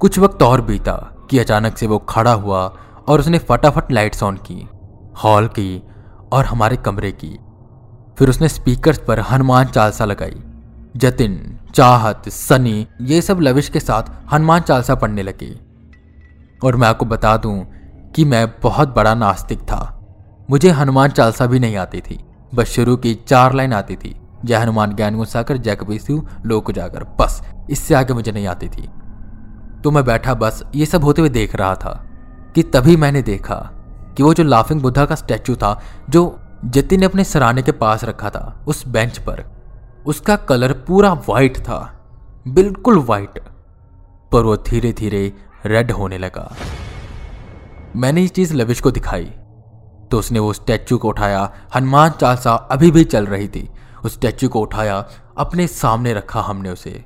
कुछ 0.00 0.18
वक्त 0.18 0.42
और 0.42 0.60
बीता। 0.60 1.13
कि 1.30 1.38
अचानक 1.38 1.78
से 1.78 1.86
वो 1.86 1.98
खड़ा 1.98 2.32
हुआ 2.32 2.76
और 3.08 3.20
उसने 3.20 3.38
फटाफट 3.38 3.92
लाइट्स 3.92 4.22
ऑन 4.22 4.36
की, 4.36 4.68
हॉल 5.24 5.48
की 5.48 5.82
और 6.32 6.44
हमारे 6.44 6.76
कमरे 6.76 7.12
की। 7.12 7.38
फिर 8.18 8.30
उसने 8.30 8.48
स्पीकर्स 8.48 8.98
पर 8.98 9.20
हनुमान 9.20 9.66
चालसा 9.66 10.04
लगाई, 10.04 10.42
जतिन, 10.96 11.58
चाहत, 11.74 12.28
सनी, 12.28 12.86
ये 13.00 13.22
सब 13.22 13.40
लविश 13.40 13.68
के 13.68 13.80
साथ 13.80 14.02
हनुमान 14.32 14.60
चालसा 14.60 14.94
पढ़ने 14.94 15.22
लगे। 15.22 15.58
और 16.64 16.76
मैं 16.76 16.88
आपको 16.88 17.06
बता 17.06 17.36
दूँ 17.36 17.66
कि 18.14 18.24
मैं 18.24 18.60
बहुत 18.60 18.94
बड़ा 18.94 19.14
नास्तिक 19.14 19.60
था। 19.60 20.00
मुझे 20.50 20.70
हनुमान 20.70 21.10
चालसा 21.10 21.46
भी 21.46 21.58
नहीं 21.58 21.76
आती 21.76 22.00
थी, 22.00 22.24
बस 22.54 22.66
शुरू 22.66 22.96
की 22.96 23.14
चार 23.14 23.52
लाइन 23.52 23.72
आती 23.72 23.96
थी, 23.96 24.20
जय 24.44 24.54
हनुमान 24.54 24.94
ज्ञान 24.96 25.16
गुस्साकर 25.16 25.56
जय 25.56 25.76
कबीर 25.76 26.22
लोक 26.46 26.70
जाकर 26.72 27.04
बस, 27.04 27.42
इससे 27.70 27.94
आगे 27.94 28.14
मुझे 28.14 28.32
नहीं 28.32 28.46
आती 28.46 28.68
थी। 28.68 28.88
तो 29.84 29.90
मैं 29.90 30.04
बैठा 30.04 30.34
बस, 30.34 30.62
ये 30.74 30.86
सब 30.86 31.04
होते 31.04 31.22
हुए 31.22 31.30
देख 31.30 31.54
रहा 31.56 31.74
था 31.74 31.90
कि 32.54 32.62
तभी 32.64 32.96
मैंने 32.96 33.22
देखा 33.22 33.56
कि 34.16 34.22
वो 34.22 34.32
जो 34.34 34.44
लाफिंग 34.44 34.80
बुद्धा 34.82 35.04
का 35.06 35.14
स्टैचू 35.14 35.56
था, 35.56 35.80
जो 36.10 36.38
जतिन 36.66 37.00
ने 37.00 37.06
अपने 37.06 37.24
सराहने 37.24 37.62
के 37.62 37.72
पास 37.72 38.04
रखा 38.04 38.30
था, 38.30 38.64
उस 38.66 38.86
बेंच 38.88 39.18
पर, 39.18 39.44
उसका 40.06 40.36
कलर 40.36 40.72
पूरा 40.86 41.12
वाइट 41.28 41.58
था, 41.58 41.78
बिल्कुल 42.48 42.98
वाइट 42.98 43.38
पर 44.32 44.42
वो 44.42 44.56
धीरे 44.56 44.92
धीरे 44.92 45.32
रेड 45.66 45.90
होने 45.92 46.18
लगा। 46.18 46.50
मैंने 47.96 48.20
ये 48.20 48.28
चीज़ 48.28 48.54
लविश 48.54 48.80
को 48.80 48.90
दिखाई 48.90 49.32
तो 50.10 50.18
उसने 50.18 50.38
वो 50.38 50.52
स्टैचू 50.52 50.98
को 50.98 51.08
उठाया, 51.08 51.50
हनुमान 51.74 52.10
चालसा 52.10 52.52
अभी 52.52 52.90
भी 52.90 53.04
चल 53.04 53.26
रही 53.26 53.48
थी, 53.48 53.68
उस 54.04 54.14
स्टैचू 54.14 54.48
को 54.48 54.60
उठाया, 54.60 55.04
अपने 55.38 55.66
सामने 55.66 56.12
रखा 56.14 56.40
हमने 56.40 56.70
उसे। 56.70 57.04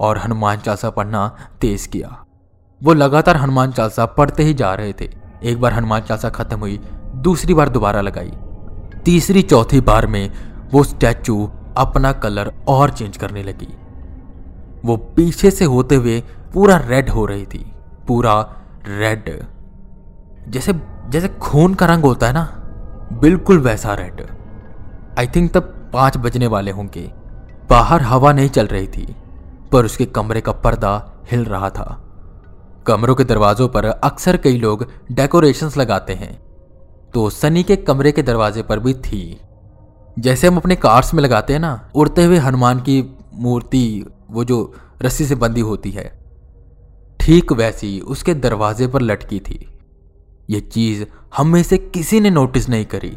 और 0.00 0.18
हनुमान 0.18 0.56
चालीसा 0.56 0.90
पढ़ना 0.90 1.26
तेज 1.60 1.86
किया। 1.86 2.16
वो 2.82 2.94
लगातार 2.94 3.36
हनुमान 3.36 3.72
चालीसा 3.72 4.06
पढ़ते 4.06 4.42
ही 4.42 4.54
जा 4.54 4.74
रहे 4.74 4.92
थे। 4.92 5.10
एक 5.42 5.60
बार 5.60 5.72
हनुमान 5.72 6.00
चालीसा 6.00 6.28
खत्म 6.28 6.58
हुई, 6.58 6.80
दूसरी 7.14 7.54
बार 7.54 7.68
दोबारा 7.68 8.00
लगाई। 8.00 8.32
तीसरी, 9.04 9.42
चौथी 9.42 9.80
बार 9.80 10.06
में 10.06 10.30
वो 10.72 10.82
स्टैचू 10.84 11.50
अपना 11.76 12.12
कलर 12.12 12.52
और 12.68 12.90
चेंज 12.90 13.16
करने 13.16 13.42
लगी। 13.42 13.74
वो 14.84 14.96
पीछे 14.96 15.50
से 15.50 15.64
होते 15.64 15.94
हुए 15.94 16.20
पूरा 16.54 16.76
रेड 16.76 17.10
हो 17.10 17.26
रही 17.26 17.46
थी, 17.46 17.72
पूरा 18.06 18.40
रेड। 18.88 19.46
जैसे 20.48 20.72
जैसे 21.08 21.28
खून 21.28 21.74
का 21.74 21.86
रंग 21.86 22.04
होता 22.04 22.26
है 22.26 22.32
ना, 22.32 22.44
बिल्कुल 23.12 23.58
वैसा 23.58 23.94
रेड। 23.94 24.26
आई 25.18 25.26
थिंक 25.26 25.52
तब 25.54 25.90
पाँच 25.92 26.16
बजने 26.16 26.46
वाले 26.46 26.70
होंगे। 26.70 27.12
बाहर 27.70 28.02
हवा 28.02 28.32
नहीं 28.32 28.48
चल 28.48 28.66
रही 28.66 28.86
थी। 28.86 29.16
पर 29.72 29.84
उसके 29.84 30.06
कमरे 30.06 30.40
का 30.40 30.52
पर्दा 30.54 30.92
हिल 31.30 31.44
रहा 31.44 31.70
था। 31.70 32.04
कमरों 32.86 33.14
के 33.14 33.24
दरवाजों 33.24 33.68
पर 33.68 33.84
अक्सर 33.84 34.36
कई 34.36 34.58
लोग 34.58 34.86
डेकोरेशंस 35.12 35.76
लगाते 35.76 36.14
हैं 36.14 36.32
तो 37.14 37.28
सनी 37.30 37.62
के 37.62 37.76
कमरे 37.76 38.12
के 38.12 38.22
दरवाजे 38.22 38.62
पर 38.62 38.78
भी 38.78 38.94
थी। 38.94 39.40
जैसे 40.16 40.46
हम 40.46 40.56
अपने 40.56 40.76
कार्स 40.76 41.12
में 41.14 41.22
लगाते 41.22 41.52
हैं 41.52 41.60
ना, 41.60 41.90
उड़ते 41.94 42.24
हुए 42.24 42.36
हनुमान 42.36 42.80
की 42.80 43.02
मूर्ति, 43.34 44.04
वो 44.30 44.44
जो 44.44 44.74
रस्सी 45.02 45.26
से 45.26 45.34
बंदी 45.34 45.60
होती 45.60 45.90
है, 45.90 46.06
ठीक 47.20 47.52
वैसी 47.52 47.98
उसके 48.00 48.34
दरवाजे 48.34 48.86
पर 48.86 49.02
लटकी 49.02 49.40
थी। 49.40 49.66
ये 50.50 50.60
चीज़ 50.60 51.04
हम 51.36 51.48
में 51.48 51.62
से 51.62 51.78
किसी 51.78 52.20
ने 52.20 52.30
नोटिस 52.30 52.68
नहीं 52.68 52.84
करी। 52.86 53.16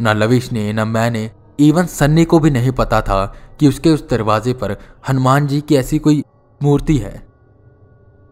ना 0.00 0.12
लविश 0.12 0.50
ने, 0.52 0.72
ना 0.72 0.84
मैंने 0.84 1.30
इवन 1.60 1.86
सन्नी 1.86 2.24
को 2.24 2.38
भी 2.38 2.50
नहीं 2.50 2.70
पता 2.70 3.00
था 3.00 3.34
कि 3.60 3.68
उसके 3.68 3.90
उस 3.90 4.08
दरवाजे 4.10 4.52
पर 4.52 4.76
हनुमान 5.08 5.46
जी 5.46 5.60
की 5.60 5.76
ऐसी 5.76 5.98
कोई 5.98 6.24
मूर्ति 6.62 6.96
है। 6.96 7.28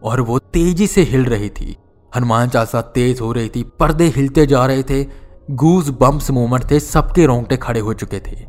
और 0.03 0.21
वो 0.21 0.39
तेज़ी 0.39 0.87
से 0.87 1.01
हिल 1.01 1.25
रही 1.25 1.49
थी। 1.49 1.77
हनुमान 2.15 2.49
चालीसा 2.49 2.81
तेज 2.81 3.21
हो 3.21 3.31
रही 3.31 3.49
थी, 3.49 3.63
पर्दे 3.63 4.05
हिलते 4.05 4.45
जा 4.45 4.65
रहे 4.65 4.83
थे 4.83 5.05
गूज 5.51 5.89
बम्स 5.89 6.31
मोमेंट 6.31 6.71
थे, 6.71 6.79
सबके 6.79 7.25
रोंगटे 7.25 7.57
खड़े 7.57 7.79
हो 7.79 7.93
चुके 7.93 8.19
थे। 8.19 8.45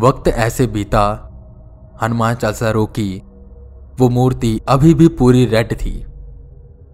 वक्त 0.00 0.28
ऐसे 0.28 0.66
बीता, 0.66 1.30
हनुमान 2.02 2.34
चालीसा 2.34 2.70
रोकी। 2.70 3.22
वो 3.98 4.08
मूर्ति 4.08 4.60
अभी 4.68 4.94
भी 4.94 5.08
पूरी 5.08 5.46
रेड 5.46 5.72
थी। 5.72 6.06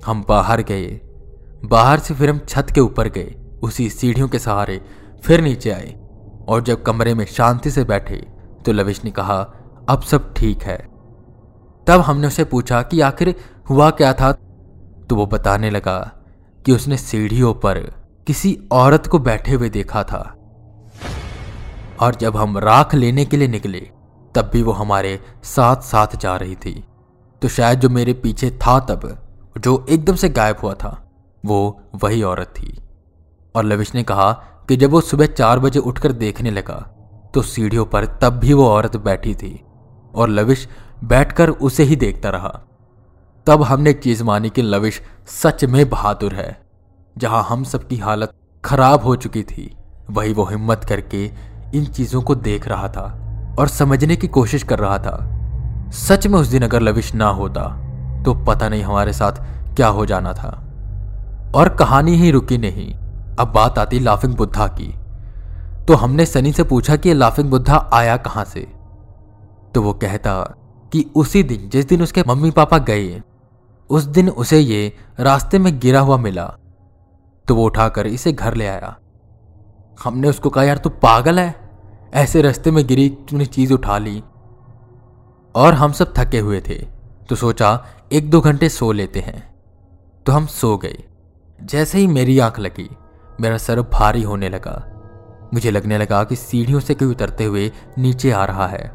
हम 0.06 0.24
बाहर 0.28 0.62
गए। 0.62 1.00
बाहर 1.64 1.98
से 1.98 2.14
फिर 2.14 2.30
हम 2.30 2.40
छत 2.48 2.66
के 2.74 2.80
ऊपर 2.80 3.08
गए। 3.08 3.34
उसी 3.62 3.90
सीढ़ियों 3.90 4.28
के 4.28 4.38
सहारे 4.38 4.80
फिर 5.22 5.40
नीचे 5.40 5.70
आए। 5.70 6.09
और 6.50 6.62
जब 6.62 6.82
कमरे 6.82 7.14
में 7.14 7.24
शांति 7.24 7.70
से 7.70 7.84
बैठे 7.84 8.16
तो 8.64 8.72
लविश 8.72 9.04
ने 9.04 9.10
कहा, 9.10 9.40
अब 9.88 10.02
सब 10.02 10.34
ठीक 10.34 10.62
है। 10.62 10.76
तब 11.86 12.00
हमने 12.00 12.26
उसे 12.26 12.44
पूछा 12.44 12.82
कि 12.82 13.00
आखिर 13.00 13.34
हुआ 13.70 13.90
क्या 13.90 14.12
था? 14.12 14.32
तो 15.08 15.16
वो 15.16 15.26
बताने 15.26 15.70
लगा 15.70 15.98
कि 16.66 16.72
उसने 16.72 16.96
सीढ़ियों 16.96 17.54
पर 17.54 17.78
किसी 18.26 18.58
औरत 18.72 19.06
को 19.06 19.18
बैठे 19.18 19.52
हुए 19.52 19.68
देखा 19.68 20.02
था। 20.02 20.36
और 22.00 22.14
जब 22.14 22.36
हम 22.36 22.58
राख 22.58 22.94
लेने 22.94 23.24
के 23.24 23.36
लिए 23.36 23.48
निकले, 23.48 23.90
तब 24.34 24.50
भी 24.52 24.62
वो 24.62 24.72
हमारे 24.72 25.20
साथ 25.42 25.76
साथ 25.76 26.16
जा 26.16 26.36
रही 26.36 26.56
थी। 26.56 26.84
तो 27.42 27.48
शायद 27.48 27.80
जो 27.80 27.88
मेरे 27.88 28.12
पीछे 28.12 28.50
था 28.50 28.78
तब, 28.80 29.18
जो 29.58 29.86
एकदम 29.88 30.14
से 30.14 30.28
गायब 30.28 30.56
हुआ 30.62 30.74
था, 30.74 31.10
वो 31.44 31.80
वही 32.04 32.22
औरत 32.22 32.46
थी। 32.46 32.80
और 33.54 33.64
लविश 33.64 33.94
ने 33.94 34.02
कहा 34.02 34.44
कि 34.70 34.76
जब 34.76 34.90
वो 34.90 35.00
सुबह 35.00 35.26
चार 35.26 35.58
बजे 35.58 35.78
उठकर 35.78 36.12
देखने 36.12 36.50
लगा 36.50 36.74
तो 37.34 37.42
सीढ़ियों 37.42 37.84
पर 37.84 38.04
तब 38.22 38.32
भी 38.32 38.52
वो 38.52 38.68
औरत 38.68 38.96
बैठी 38.96 39.34
थी 39.34 39.64
और 40.14 40.28
लविश 40.28 40.68
बैठकर 41.04 41.50
उसे 41.50 41.82
ही 41.82 41.96
देखता 41.96 42.30
रहा। 42.30 42.48
तब 43.46 43.62
हमने 43.62 43.92
चीज़ 43.92 44.22
मानी 44.24 44.50
कि 44.50 44.62
लविश 44.62 45.00
सच 45.26 45.64
में 45.64 45.88
बहादुर 45.90 46.34
है, 46.34 46.60
जहाँ 47.18 47.42
हम 47.42 47.64
सबकी 47.64 47.96
हालत 47.96 48.32
खराब 48.64 49.04
हो 49.04 49.16
चुकी 49.16 49.42
थी। 49.42 49.76
वही 50.10 50.32
वो 50.32 50.44
हिम्मत 50.44 50.84
करके 50.84 51.24
इन 51.74 51.84
चीज़ों 51.86 52.22
को 52.22 52.34
देख 52.34 52.68
रहा 52.68 52.88
था 52.88 53.04
और 53.58 53.68
समझने 53.68 54.16
की 54.16 54.28
कोशिश 54.28 54.62
कर 54.62 54.78
रहा 54.78 54.98
था। 54.98 55.90
सच 55.90 56.26
में 56.26 56.38
उस 56.38 56.46
दिन 56.46 56.62
अगर 56.62 56.82
लविश 56.82 57.14
ना 57.14 57.28
होता 57.32 57.68
तो 58.24 58.34
पता 58.44 58.68
नहीं 58.68 58.82
हमारे 58.82 59.12
साथ 59.12 59.44
क्या 59.76 59.88
हो 59.88 60.06
जाना 60.06 60.32
था। 60.32 60.56
और 61.54 61.76
कहानी 61.76 62.16
ही 62.16 62.30
रुकी 62.30 62.58
नहीं। 62.58 62.94
अब 63.40 63.52
बात 63.52 63.78
आती 63.78 63.98
लाफिंग 63.98 64.34
बुद्धा 64.34 64.66
की। 64.66 64.94
तो 65.84 65.94
हमने 65.94 66.26
सनी 66.26 66.52
से 66.52 66.62
पूछा 66.62 66.96
कि 66.96 67.14
लाफिंग 67.14 67.50
बुद्धा 67.50 67.90
आया 67.92 68.16
कहाँ 68.16 68.44
से? 68.44 68.72
तो 69.74 69.82
वो 69.82 69.92
कहता 69.92 70.54
कि 70.92 71.10
उसी 71.16 71.42
दिन, 71.42 71.68
जिस 71.68 71.88
दिन 71.88 72.02
उसके 72.02 72.22
मम्मी 72.28 72.50
पापा 72.50 72.78
गए, 72.78 73.22
उस 73.90 74.04
दिन 74.04 74.28
उसे 74.28 74.58
ये 74.58 74.96
रास्ते 75.20 75.58
में 75.58 75.78
गिरा 75.78 76.00
हुआ 76.00 76.16
मिला। 76.16 76.54
तो 77.48 77.54
वो 77.54 77.64
उठाकर 77.64 78.06
इसे 78.06 78.32
घर 78.32 78.54
ले 78.54 78.66
आया। 78.66 78.96
हमने 80.04 80.28
उसको 80.28 80.50
कहा, 80.50 80.64
यार, 80.64 80.78
तू 80.78 80.90
पागल 80.90 81.38
है? 81.38 81.70
ऐसे 82.14 82.42
रास्ते 82.42 82.70
में 82.70 82.86
गिरी, 82.86 83.08
तूने 83.08 83.46
चीज़ 83.46 83.72
उठा 83.72 83.98
ली। 83.98 84.22
और 85.54 85.74
हम 85.74 85.92
सब 85.92 86.14
थके 86.18 86.38
हुए 86.38 86.60
थे। 86.60 86.86
तो 87.28 87.34
सोचा, 87.34 87.86
एक 88.12 88.30
दो 88.30 88.40
घंटे 88.40 88.68
सो 88.68 88.92
लेते 88.92 89.20
हैं। 89.20 89.54
तो 90.26 90.32
हम 90.32 90.46
सो 90.46 90.76
गए। 90.76 91.04
जैसे 91.62 91.98
ही 91.98 92.06
मेरी 92.06 92.38
आँख 92.38 92.58
लगी 92.58 92.90
मेरा 93.40 93.56
सर 93.56 93.80
भारी 93.82 94.22
होने 94.22 94.48
लगा। 94.48 94.84
मुझे 95.54 95.70
लगने 95.70 95.98
लगा 95.98 96.24
कि 96.24 96.36
सीढ़ियों 96.36 96.80
से 96.80 96.94
कोई 96.94 97.08
उतरते 97.08 97.44
हुए 97.44 97.72
नीचे 97.98 98.30
आ 98.30 98.44
रहा 98.44 98.66
है, 98.66 98.88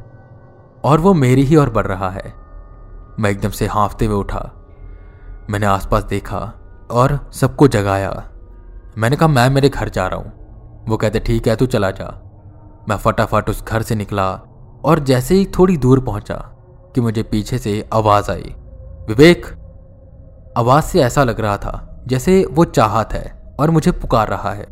और 0.83 0.99
वो 0.99 1.13
मेरी 1.13 1.43
ही 1.43 1.55
ओर 1.55 1.69
बढ़ 1.69 1.87
रहा 1.87 2.09
है। 2.09 2.33
मैं 3.19 3.29
एकदम 3.29 3.49
से 3.49 3.67
हाँफते 3.67 4.05
हुए 4.05 4.15
उठा। 4.15 4.51
मैंने 5.49 5.65
आसपास 5.65 6.03
देखा 6.03 6.37
और 6.91 7.29
सबको 7.33 7.67
जगाया। 7.67 8.11
मैंने 8.97 9.15
कहा, 9.15 9.27
मैं 9.27 9.49
मेरे 9.49 9.69
घर 9.69 9.89
जा 9.89 10.07
रहा 10.07 10.19
हूँ। 10.19 10.85
वो 10.87 10.97
कहते, 10.97 11.19
ठीक 11.19 11.47
है, 11.47 11.55
तू 11.55 11.65
चला 11.65 11.91
जा। 11.91 12.21
मैं 12.89 12.97
फटाफट 12.97 13.49
उस 13.49 13.63
घर 13.63 13.81
से 13.81 13.95
निकला 13.95 14.31
और 14.85 14.99
जैसे 14.99 15.35
ही 15.35 15.45
थोड़ी 15.45 15.77
दूर 15.77 15.99
पहुँचा 15.99 16.35
कि 16.95 17.01
मुझे 17.01 17.23
पीछे 17.23 17.57
से 17.57 17.89
आवाज़ 17.93 18.31
आई। 18.31 18.55
विवेक, 19.07 19.45
आवाज़ 20.57 20.85
से 20.85 21.01
ऐसा 21.01 21.23
लग 21.23 21.39
रहा 21.39 21.57
था 21.57 22.03
जैसे 22.07 22.45
वो 22.51 22.65
चाहत 22.65 23.13
है। 23.13 23.44
और 23.59 23.71
मुझे 23.71 23.91
पुकार 23.91 24.27
रहा 24.27 24.51
है। 24.51 24.65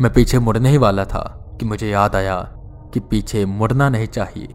मैं 0.00 0.12
पीछे 0.12 0.38
मुड़ने 0.38 0.68
ही 0.68 0.78
वाला 0.78 1.04
था 1.04 1.56
कि 1.60 1.66
मुझे 1.66 1.88
याद 1.90 2.16
आया 2.16 2.40
कि 2.94 3.00
पीछे 3.00 3.44
मुड़ना 3.46 3.88
नहीं 3.88 4.06
चाहिए। 4.06 4.48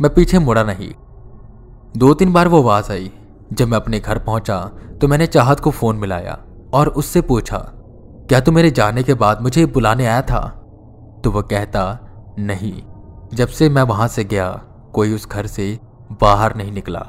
मैं 0.00 0.14
पीछे 0.14 0.38
मुड़ा 0.38 0.62
नहीं। 0.62 0.92
दो 1.96 2.14
तीन 2.14 2.32
बार 2.32 2.48
वो 2.48 2.62
आवाज़ 2.62 2.92
आई। 2.92 3.12
जब 3.52 3.68
मैं 3.68 3.76
अपने 3.76 4.00
घर 4.00 4.18
पहुँचा 4.18 4.60
तो 5.00 5.08
मैंने 5.08 5.26
चाहत 5.26 5.60
को 5.60 5.70
फ़ोन 5.70 5.96
मिलाया 5.96 6.38
और 6.74 6.88
उससे 6.88 7.20
पूछा, 7.20 7.58
क्या 8.28 8.40
तू 8.40 8.52
मेरे 8.52 8.70
जाने 8.70 9.02
के 9.02 9.14
बाद 9.14 9.42
मुझे 9.42 9.66
बुलाने 9.66 10.06
आया 10.06 10.22
था? 10.22 10.40
तो 11.24 11.30
वह 11.30 11.42
कहता, 11.42 11.98
नहीं। 12.38 12.82
जब 13.34 13.48
से 13.48 13.68
मैं 13.68 13.82
वहाँ 13.82 14.08
से 14.08 14.24
गया, 14.24 14.50
कोई 14.92 15.14
उस 15.14 15.28
घर 15.28 15.46
से 15.46 15.78
बाहर 16.12 16.56
नहीं 16.56 16.72
निकला। 16.72 17.00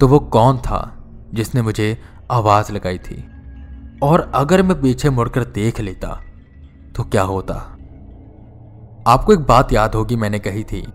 तो 0.00 0.08
वो 0.08 0.18
कौन 0.18 0.58
था 0.58 1.04
जिसने 1.34 1.62
मुझे 1.62 1.98
आवाज़ 2.30 2.72
लगाई 2.72 2.98
थी? 2.98 3.28
और 4.02 4.20
अगर 4.34 4.62
मैं 4.62 4.80
पीछे 4.80 5.10
मुड़कर 5.10 5.44
देख 5.44 5.80
लेता 5.80 6.08
तो 6.96 7.02
क्या 7.04 7.22
होता? 7.22 7.54
आपको 9.06 9.32
एक 9.32 9.40
बात 9.40 9.72
याद 9.72 9.94
होगी, 9.94 10.16
मैंने 10.16 10.38
कही 10.38 10.64
थी 10.64 10.86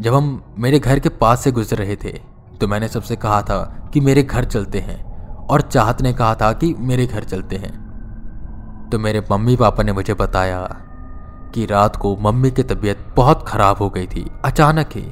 जब 0.00 0.14
हम 0.14 0.54
मेरे 0.58 0.78
घर 0.78 0.98
के 0.98 1.08
पास 1.08 1.40
से 1.44 1.52
गुजर 1.52 1.76
रहे 1.76 1.96
थे 1.96 2.12
तो 2.60 2.68
मैंने 2.68 2.88
सबसे 2.88 3.16
कहा 3.16 3.40
था 3.42 3.58
कि 3.94 4.00
मेरे 4.00 4.22
घर 4.22 4.44
चलते 4.44 4.80
हैं, 4.80 5.02
और 5.46 5.60
चाहत 5.60 6.02
ने 6.02 6.12
कहा 6.12 6.34
था 6.34 6.52
कि 6.52 6.74
मेरे 6.78 7.06
घर 7.06 7.24
चलते 7.24 7.56
हैं। 7.56 8.88
तो 8.92 8.98
मेरे 8.98 9.22
मम्मी 9.30 9.56
पापा 9.56 9.82
ने 9.82 9.92
मुझे 9.92 10.14
बताया 10.14 10.60
कि 11.54 11.64
रात 11.66 11.96
को 11.96 12.16
मम्मी 12.16 12.50
की 12.50 12.62
तबीयत 12.62 13.04
बहुत 13.16 13.44
खराब 13.48 13.76
हो 13.76 13.88
गई 13.90 14.06
थी, 14.06 14.24
अचानक 14.44 14.96
ही, 14.96 15.04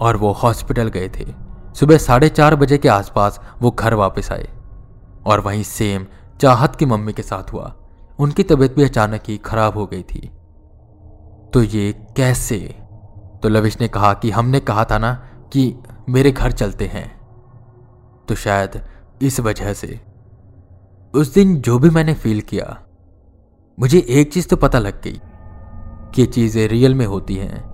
और 0.00 0.16
वो 0.16 0.32
हॉस्पिटल 0.32 0.88
गए 0.88 1.08
थे। 1.10 1.26
सुबह 1.74 1.98
साढ़े 1.98 2.28
चार 2.28 2.56
बजे 2.56 2.78
के 2.78 2.88
आसपास 2.88 3.40
वो 3.62 3.70
घर 3.70 3.94
वापस 3.94 4.32
आए, 4.32 4.48
और 5.26 5.40
वहीं 5.40 5.62
सेम 5.62 6.06
चाहत 6.40 6.76
की 6.76 6.86
मम्मी 6.86 7.12
के 7.12 7.22
साथ 7.22 7.52
हुआ। 7.52 7.74
उनकी 8.18 8.42
तबीयत 8.42 8.76
भी 8.76 8.84
अचानक 8.84 9.22
ही 9.28 9.36
खराब 9.36 9.74
हो 9.74 9.86
गई 9.86 10.02
थी। 10.02 10.30
तो 11.52 11.62
ये 11.62 12.06
कैसे? 12.16 12.56
तो 13.42 13.48
लविश 13.48 13.80
ने 13.80 13.88
कहा 13.88 14.14
कि 14.14 14.30
हमने 14.30 14.60
कहा 14.60 14.84
था 14.84 14.98
ना 14.98 15.14
कि 15.52 15.74
मेरे 16.08 16.32
घर 16.32 16.52
चलते 16.52 16.86
हैं। 16.86 17.20
तो 18.28 18.34
शायद 18.34 18.84
इस 19.22 19.40
वजह 19.40 19.72
से। 19.72 20.00
उस 21.14 21.34
दिन 21.34 21.56
जो 21.56 21.78
भी 21.78 21.90
मैंने 21.90 22.14
फील 22.14 22.40
किया, 22.40 22.82
मुझे 23.80 24.06
एक 24.08 24.32
चीज़ 24.32 24.48
तो 24.48 24.56
पता 24.56 24.78
लग 24.78 25.02
गई 25.02 25.20
कि 26.14 26.22
ये 26.22 26.26
चीज़ें 26.26 26.68
रियल 26.68 26.94
में 26.94 27.06
होती 27.06 27.36
हैं 27.36 27.64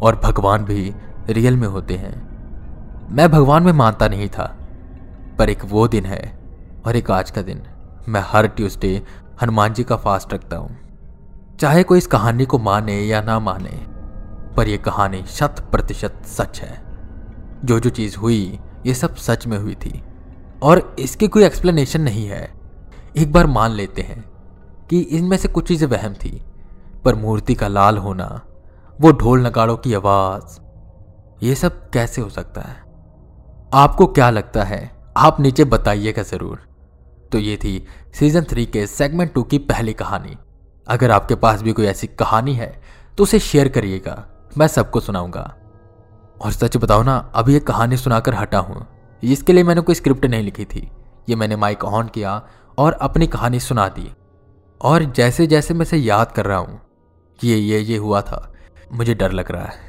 और 0.00 0.16
भगवान 0.16 0.64
भी 0.64 0.94
रियल 1.28 1.56
में 1.56 1.68
होते 1.68 1.94
हैं। 1.94 2.30
मैं 3.10 3.30
भगवान 3.30 3.62
में 3.62 3.72
मानता 3.72 4.08
नहीं 4.08 4.28
था, 4.28 4.56
पर 5.38 5.50
एक 5.50 5.64
वो 5.64 5.88
दिन 5.88 6.04
है 6.04 6.38
और 6.86 6.96
एक 6.96 7.10
आज 7.10 7.30
का 7.30 7.42
दिन। 7.42 7.62
मैं 8.08 8.22
हर 8.26 8.46
ट्यूसडे 8.46 9.02
हनुमान 9.42 9.72
जी 9.72 9.84
का 9.84 9.96
फास्ट 9.96 10.34
रखता 10.34 10.56
हूँ। 10.56 10.76
चाहे 11.60 11.82
कोई 11.82 11.98
इस 11.98 12.06
कहानी 12.06 12.44
को 12.44 12.58
माने 12.58 13.00
या 13.00 13.22
ना 13.22 13.40
माने, 13.40 13.86
पर 14.56 14.68
यह 14.68 14.76
कहानी 14.76 15.22
शत 15.22 15.68
प्रतिशत 15.70 16.22
सच 16.26 16.60
है। 16.60 16.82
जो 17.64 17.80
जो 17.80 17.90
चीज़ 17.90 18.16
हुई, 18.16 18.60
ये 18.86 18.94
सब 18.94 19.14
सच 19.14 19.46
में 19.46 19.58
हुई 19.58 19.74
थी। 19.74 20.02
और 20.62 20.96
इसकी 20.98 21.28
कोई 21.28 21.44
एक्सप्लेनेशन 21.44 22.00
नहीं 22.00 22.26
है। 22.26 22.52
एक 23.16 23.32
बार 23.32 23.46
मान 23.46 23.70
लेते 23.70 24.02
हैं 24.02 24.24
कि 24.90 25.00
इनमें 25.00 25.36
से 25.36 25.48
कुछ 25.48 25.68
चीज़ें 25.68 25.88
वहम 25.88 26.14
थी, 26.14 26.44
पर 27.04 27.14
मूर्ति 27.14 27.54
का 27.54 27.68
लाल 27.68 27.98
होना, 27.98 28.40
वो 29.00 29.12
ढोल 29.12 29.46
नगाड़ों 29.46 29.76
की 29.76 29.94
आवाज़, 29.94 30.60
ये 31.44 31.54
सब 31.54 31.90
कैसे 31.90 32.22
हो 32.22 32.28
सकता 32.28 32.60
है? 32.60 32.76
आपको 33.74 34.06
क्या 34.06 34.30
लगता 34.30 34.62
है? 34.62 34.90
आप 35.16 35.40
नीचे 35.40 35.64
बताइएगा 35.64 36.22
ज़रूर। 36.22 36.69
तो 37.32 37.38
ये 37.38 37.56
थी 37.56 37.86
सीज़न 38.14 38.44
थ्री 38.44 38.66
के 38.66 38.86
सेगमेंट 38.86 39.32
टू 39.34 39.42
की 39.42 39.58
पहली 39.58 39.92
कहानी। 39.92 40.36
अगर 40.86 41.10
आपके 41.10 41.34
पास 41.34 41.62
भी 41.62 41.72
कोई 41.72 41.86
ऐसी 41.86 42.06
कहानी 42.06 42.54
है 42.54 42.80
तो 43.18 43.22
उसे 43.22 43.38
शेयर 43.38 43.68
करिएगा, 43.68 44.26
मैं 44.58 44.66
सबको 44.66 45.00
सुनाऊँगा। 45.00 45.54
और 46.40 46.52
सच 46.52 46.76
बताओ 46.76 47.02
ना 47.02 47.16
अभी 47.34 47.56
एक 47.56 47.66
कहानी 47.66 47.96
सुनाकर 47.96 48.34
हटा 48.34 48.58
हूँ। 48.58 48.86
इसके 49.22 49.52
लिए 49.52 49.64
मैंने 49.64 49.80
कोई 49.80 49.94
स्क्रिप्ट 49.94 50.26
नहीं 50.26 50.42
लिखी 50.42 50.64
थी। 50.64 50.90
ये 51.28 51.36
मैंने 51.36 51.56
माइक 51.56 51.84
ऑन 51.84 52.08
किया 52.08 52.42
और 52.78 52.92
अपनी 52.92 53.26
कहानी 53.26 53.60
सुना 53.60 53.88
दी। 53.88 54.12
और 54.80 55.04
जैसे 55.04 55.46
जैसे 55.46 55.74
मैं 55.74 55.82
इसे 55.82 55.96
याद 55.96 56.32
कर 56.32 56.46
रहा 56.46 56.58
हूँ 56.58 56.80
कि 57.40 57.48
ये 57.48 57.56
ये 57.56 57.78
ये 57.78 57.96
हुआ 57.96 58.20
था। 58.22 58.52
मुझे 58.92 59.14
डर 59.14 59.32
लग 59.32 59.50
रहा 59.52 59.64
है। 59.64 59.88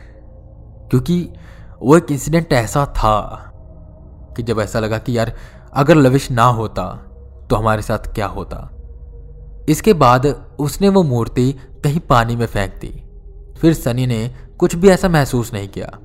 क्योंकि 0.90 1.34
वो 1.82 1.98
एक 1.98 2.12
इंसिडेंट 2.12 2.54
ऐसा 2.54 2.86
था 2.86 3.48
कि 4.38 4.44
जब 4.44 4.60
ऐसा 4.60 4.80
लगा 4.80 4.98
कि 4.98 5.18
यार, 5.18 5.34
अगर 5.74 5.96
लविश 5.96 6.32
ना 6.32 6.44
होता 6.44 6.84
तो 7.52 7.56
हमारे 7.56 7.82
साथ 7.82 7.98
क्या 7.98 8.28
होता? 8.28 8.72
इसके 9.70 9.94
बाद 9.94 10.26
उसने 10.60 10.90
वो 10.90 11.04
मूर्ति 11.04 11.56
कहीं 11.84 12.00
पानी 12.00 12.36
में 12.36 12.46
फेंक 12.46 12.74
दी। 12.74 13.04
फिर 13.60 13.74
सनी 13.74 14.08
ने 14.08 14.36
कुछ 14.58 14.76
भी 14.76 14.90
ऐसा 14.90 15.10
महसूस 15.10 15.54
नहीं 15.54 15.68
किया। 15.68 16.00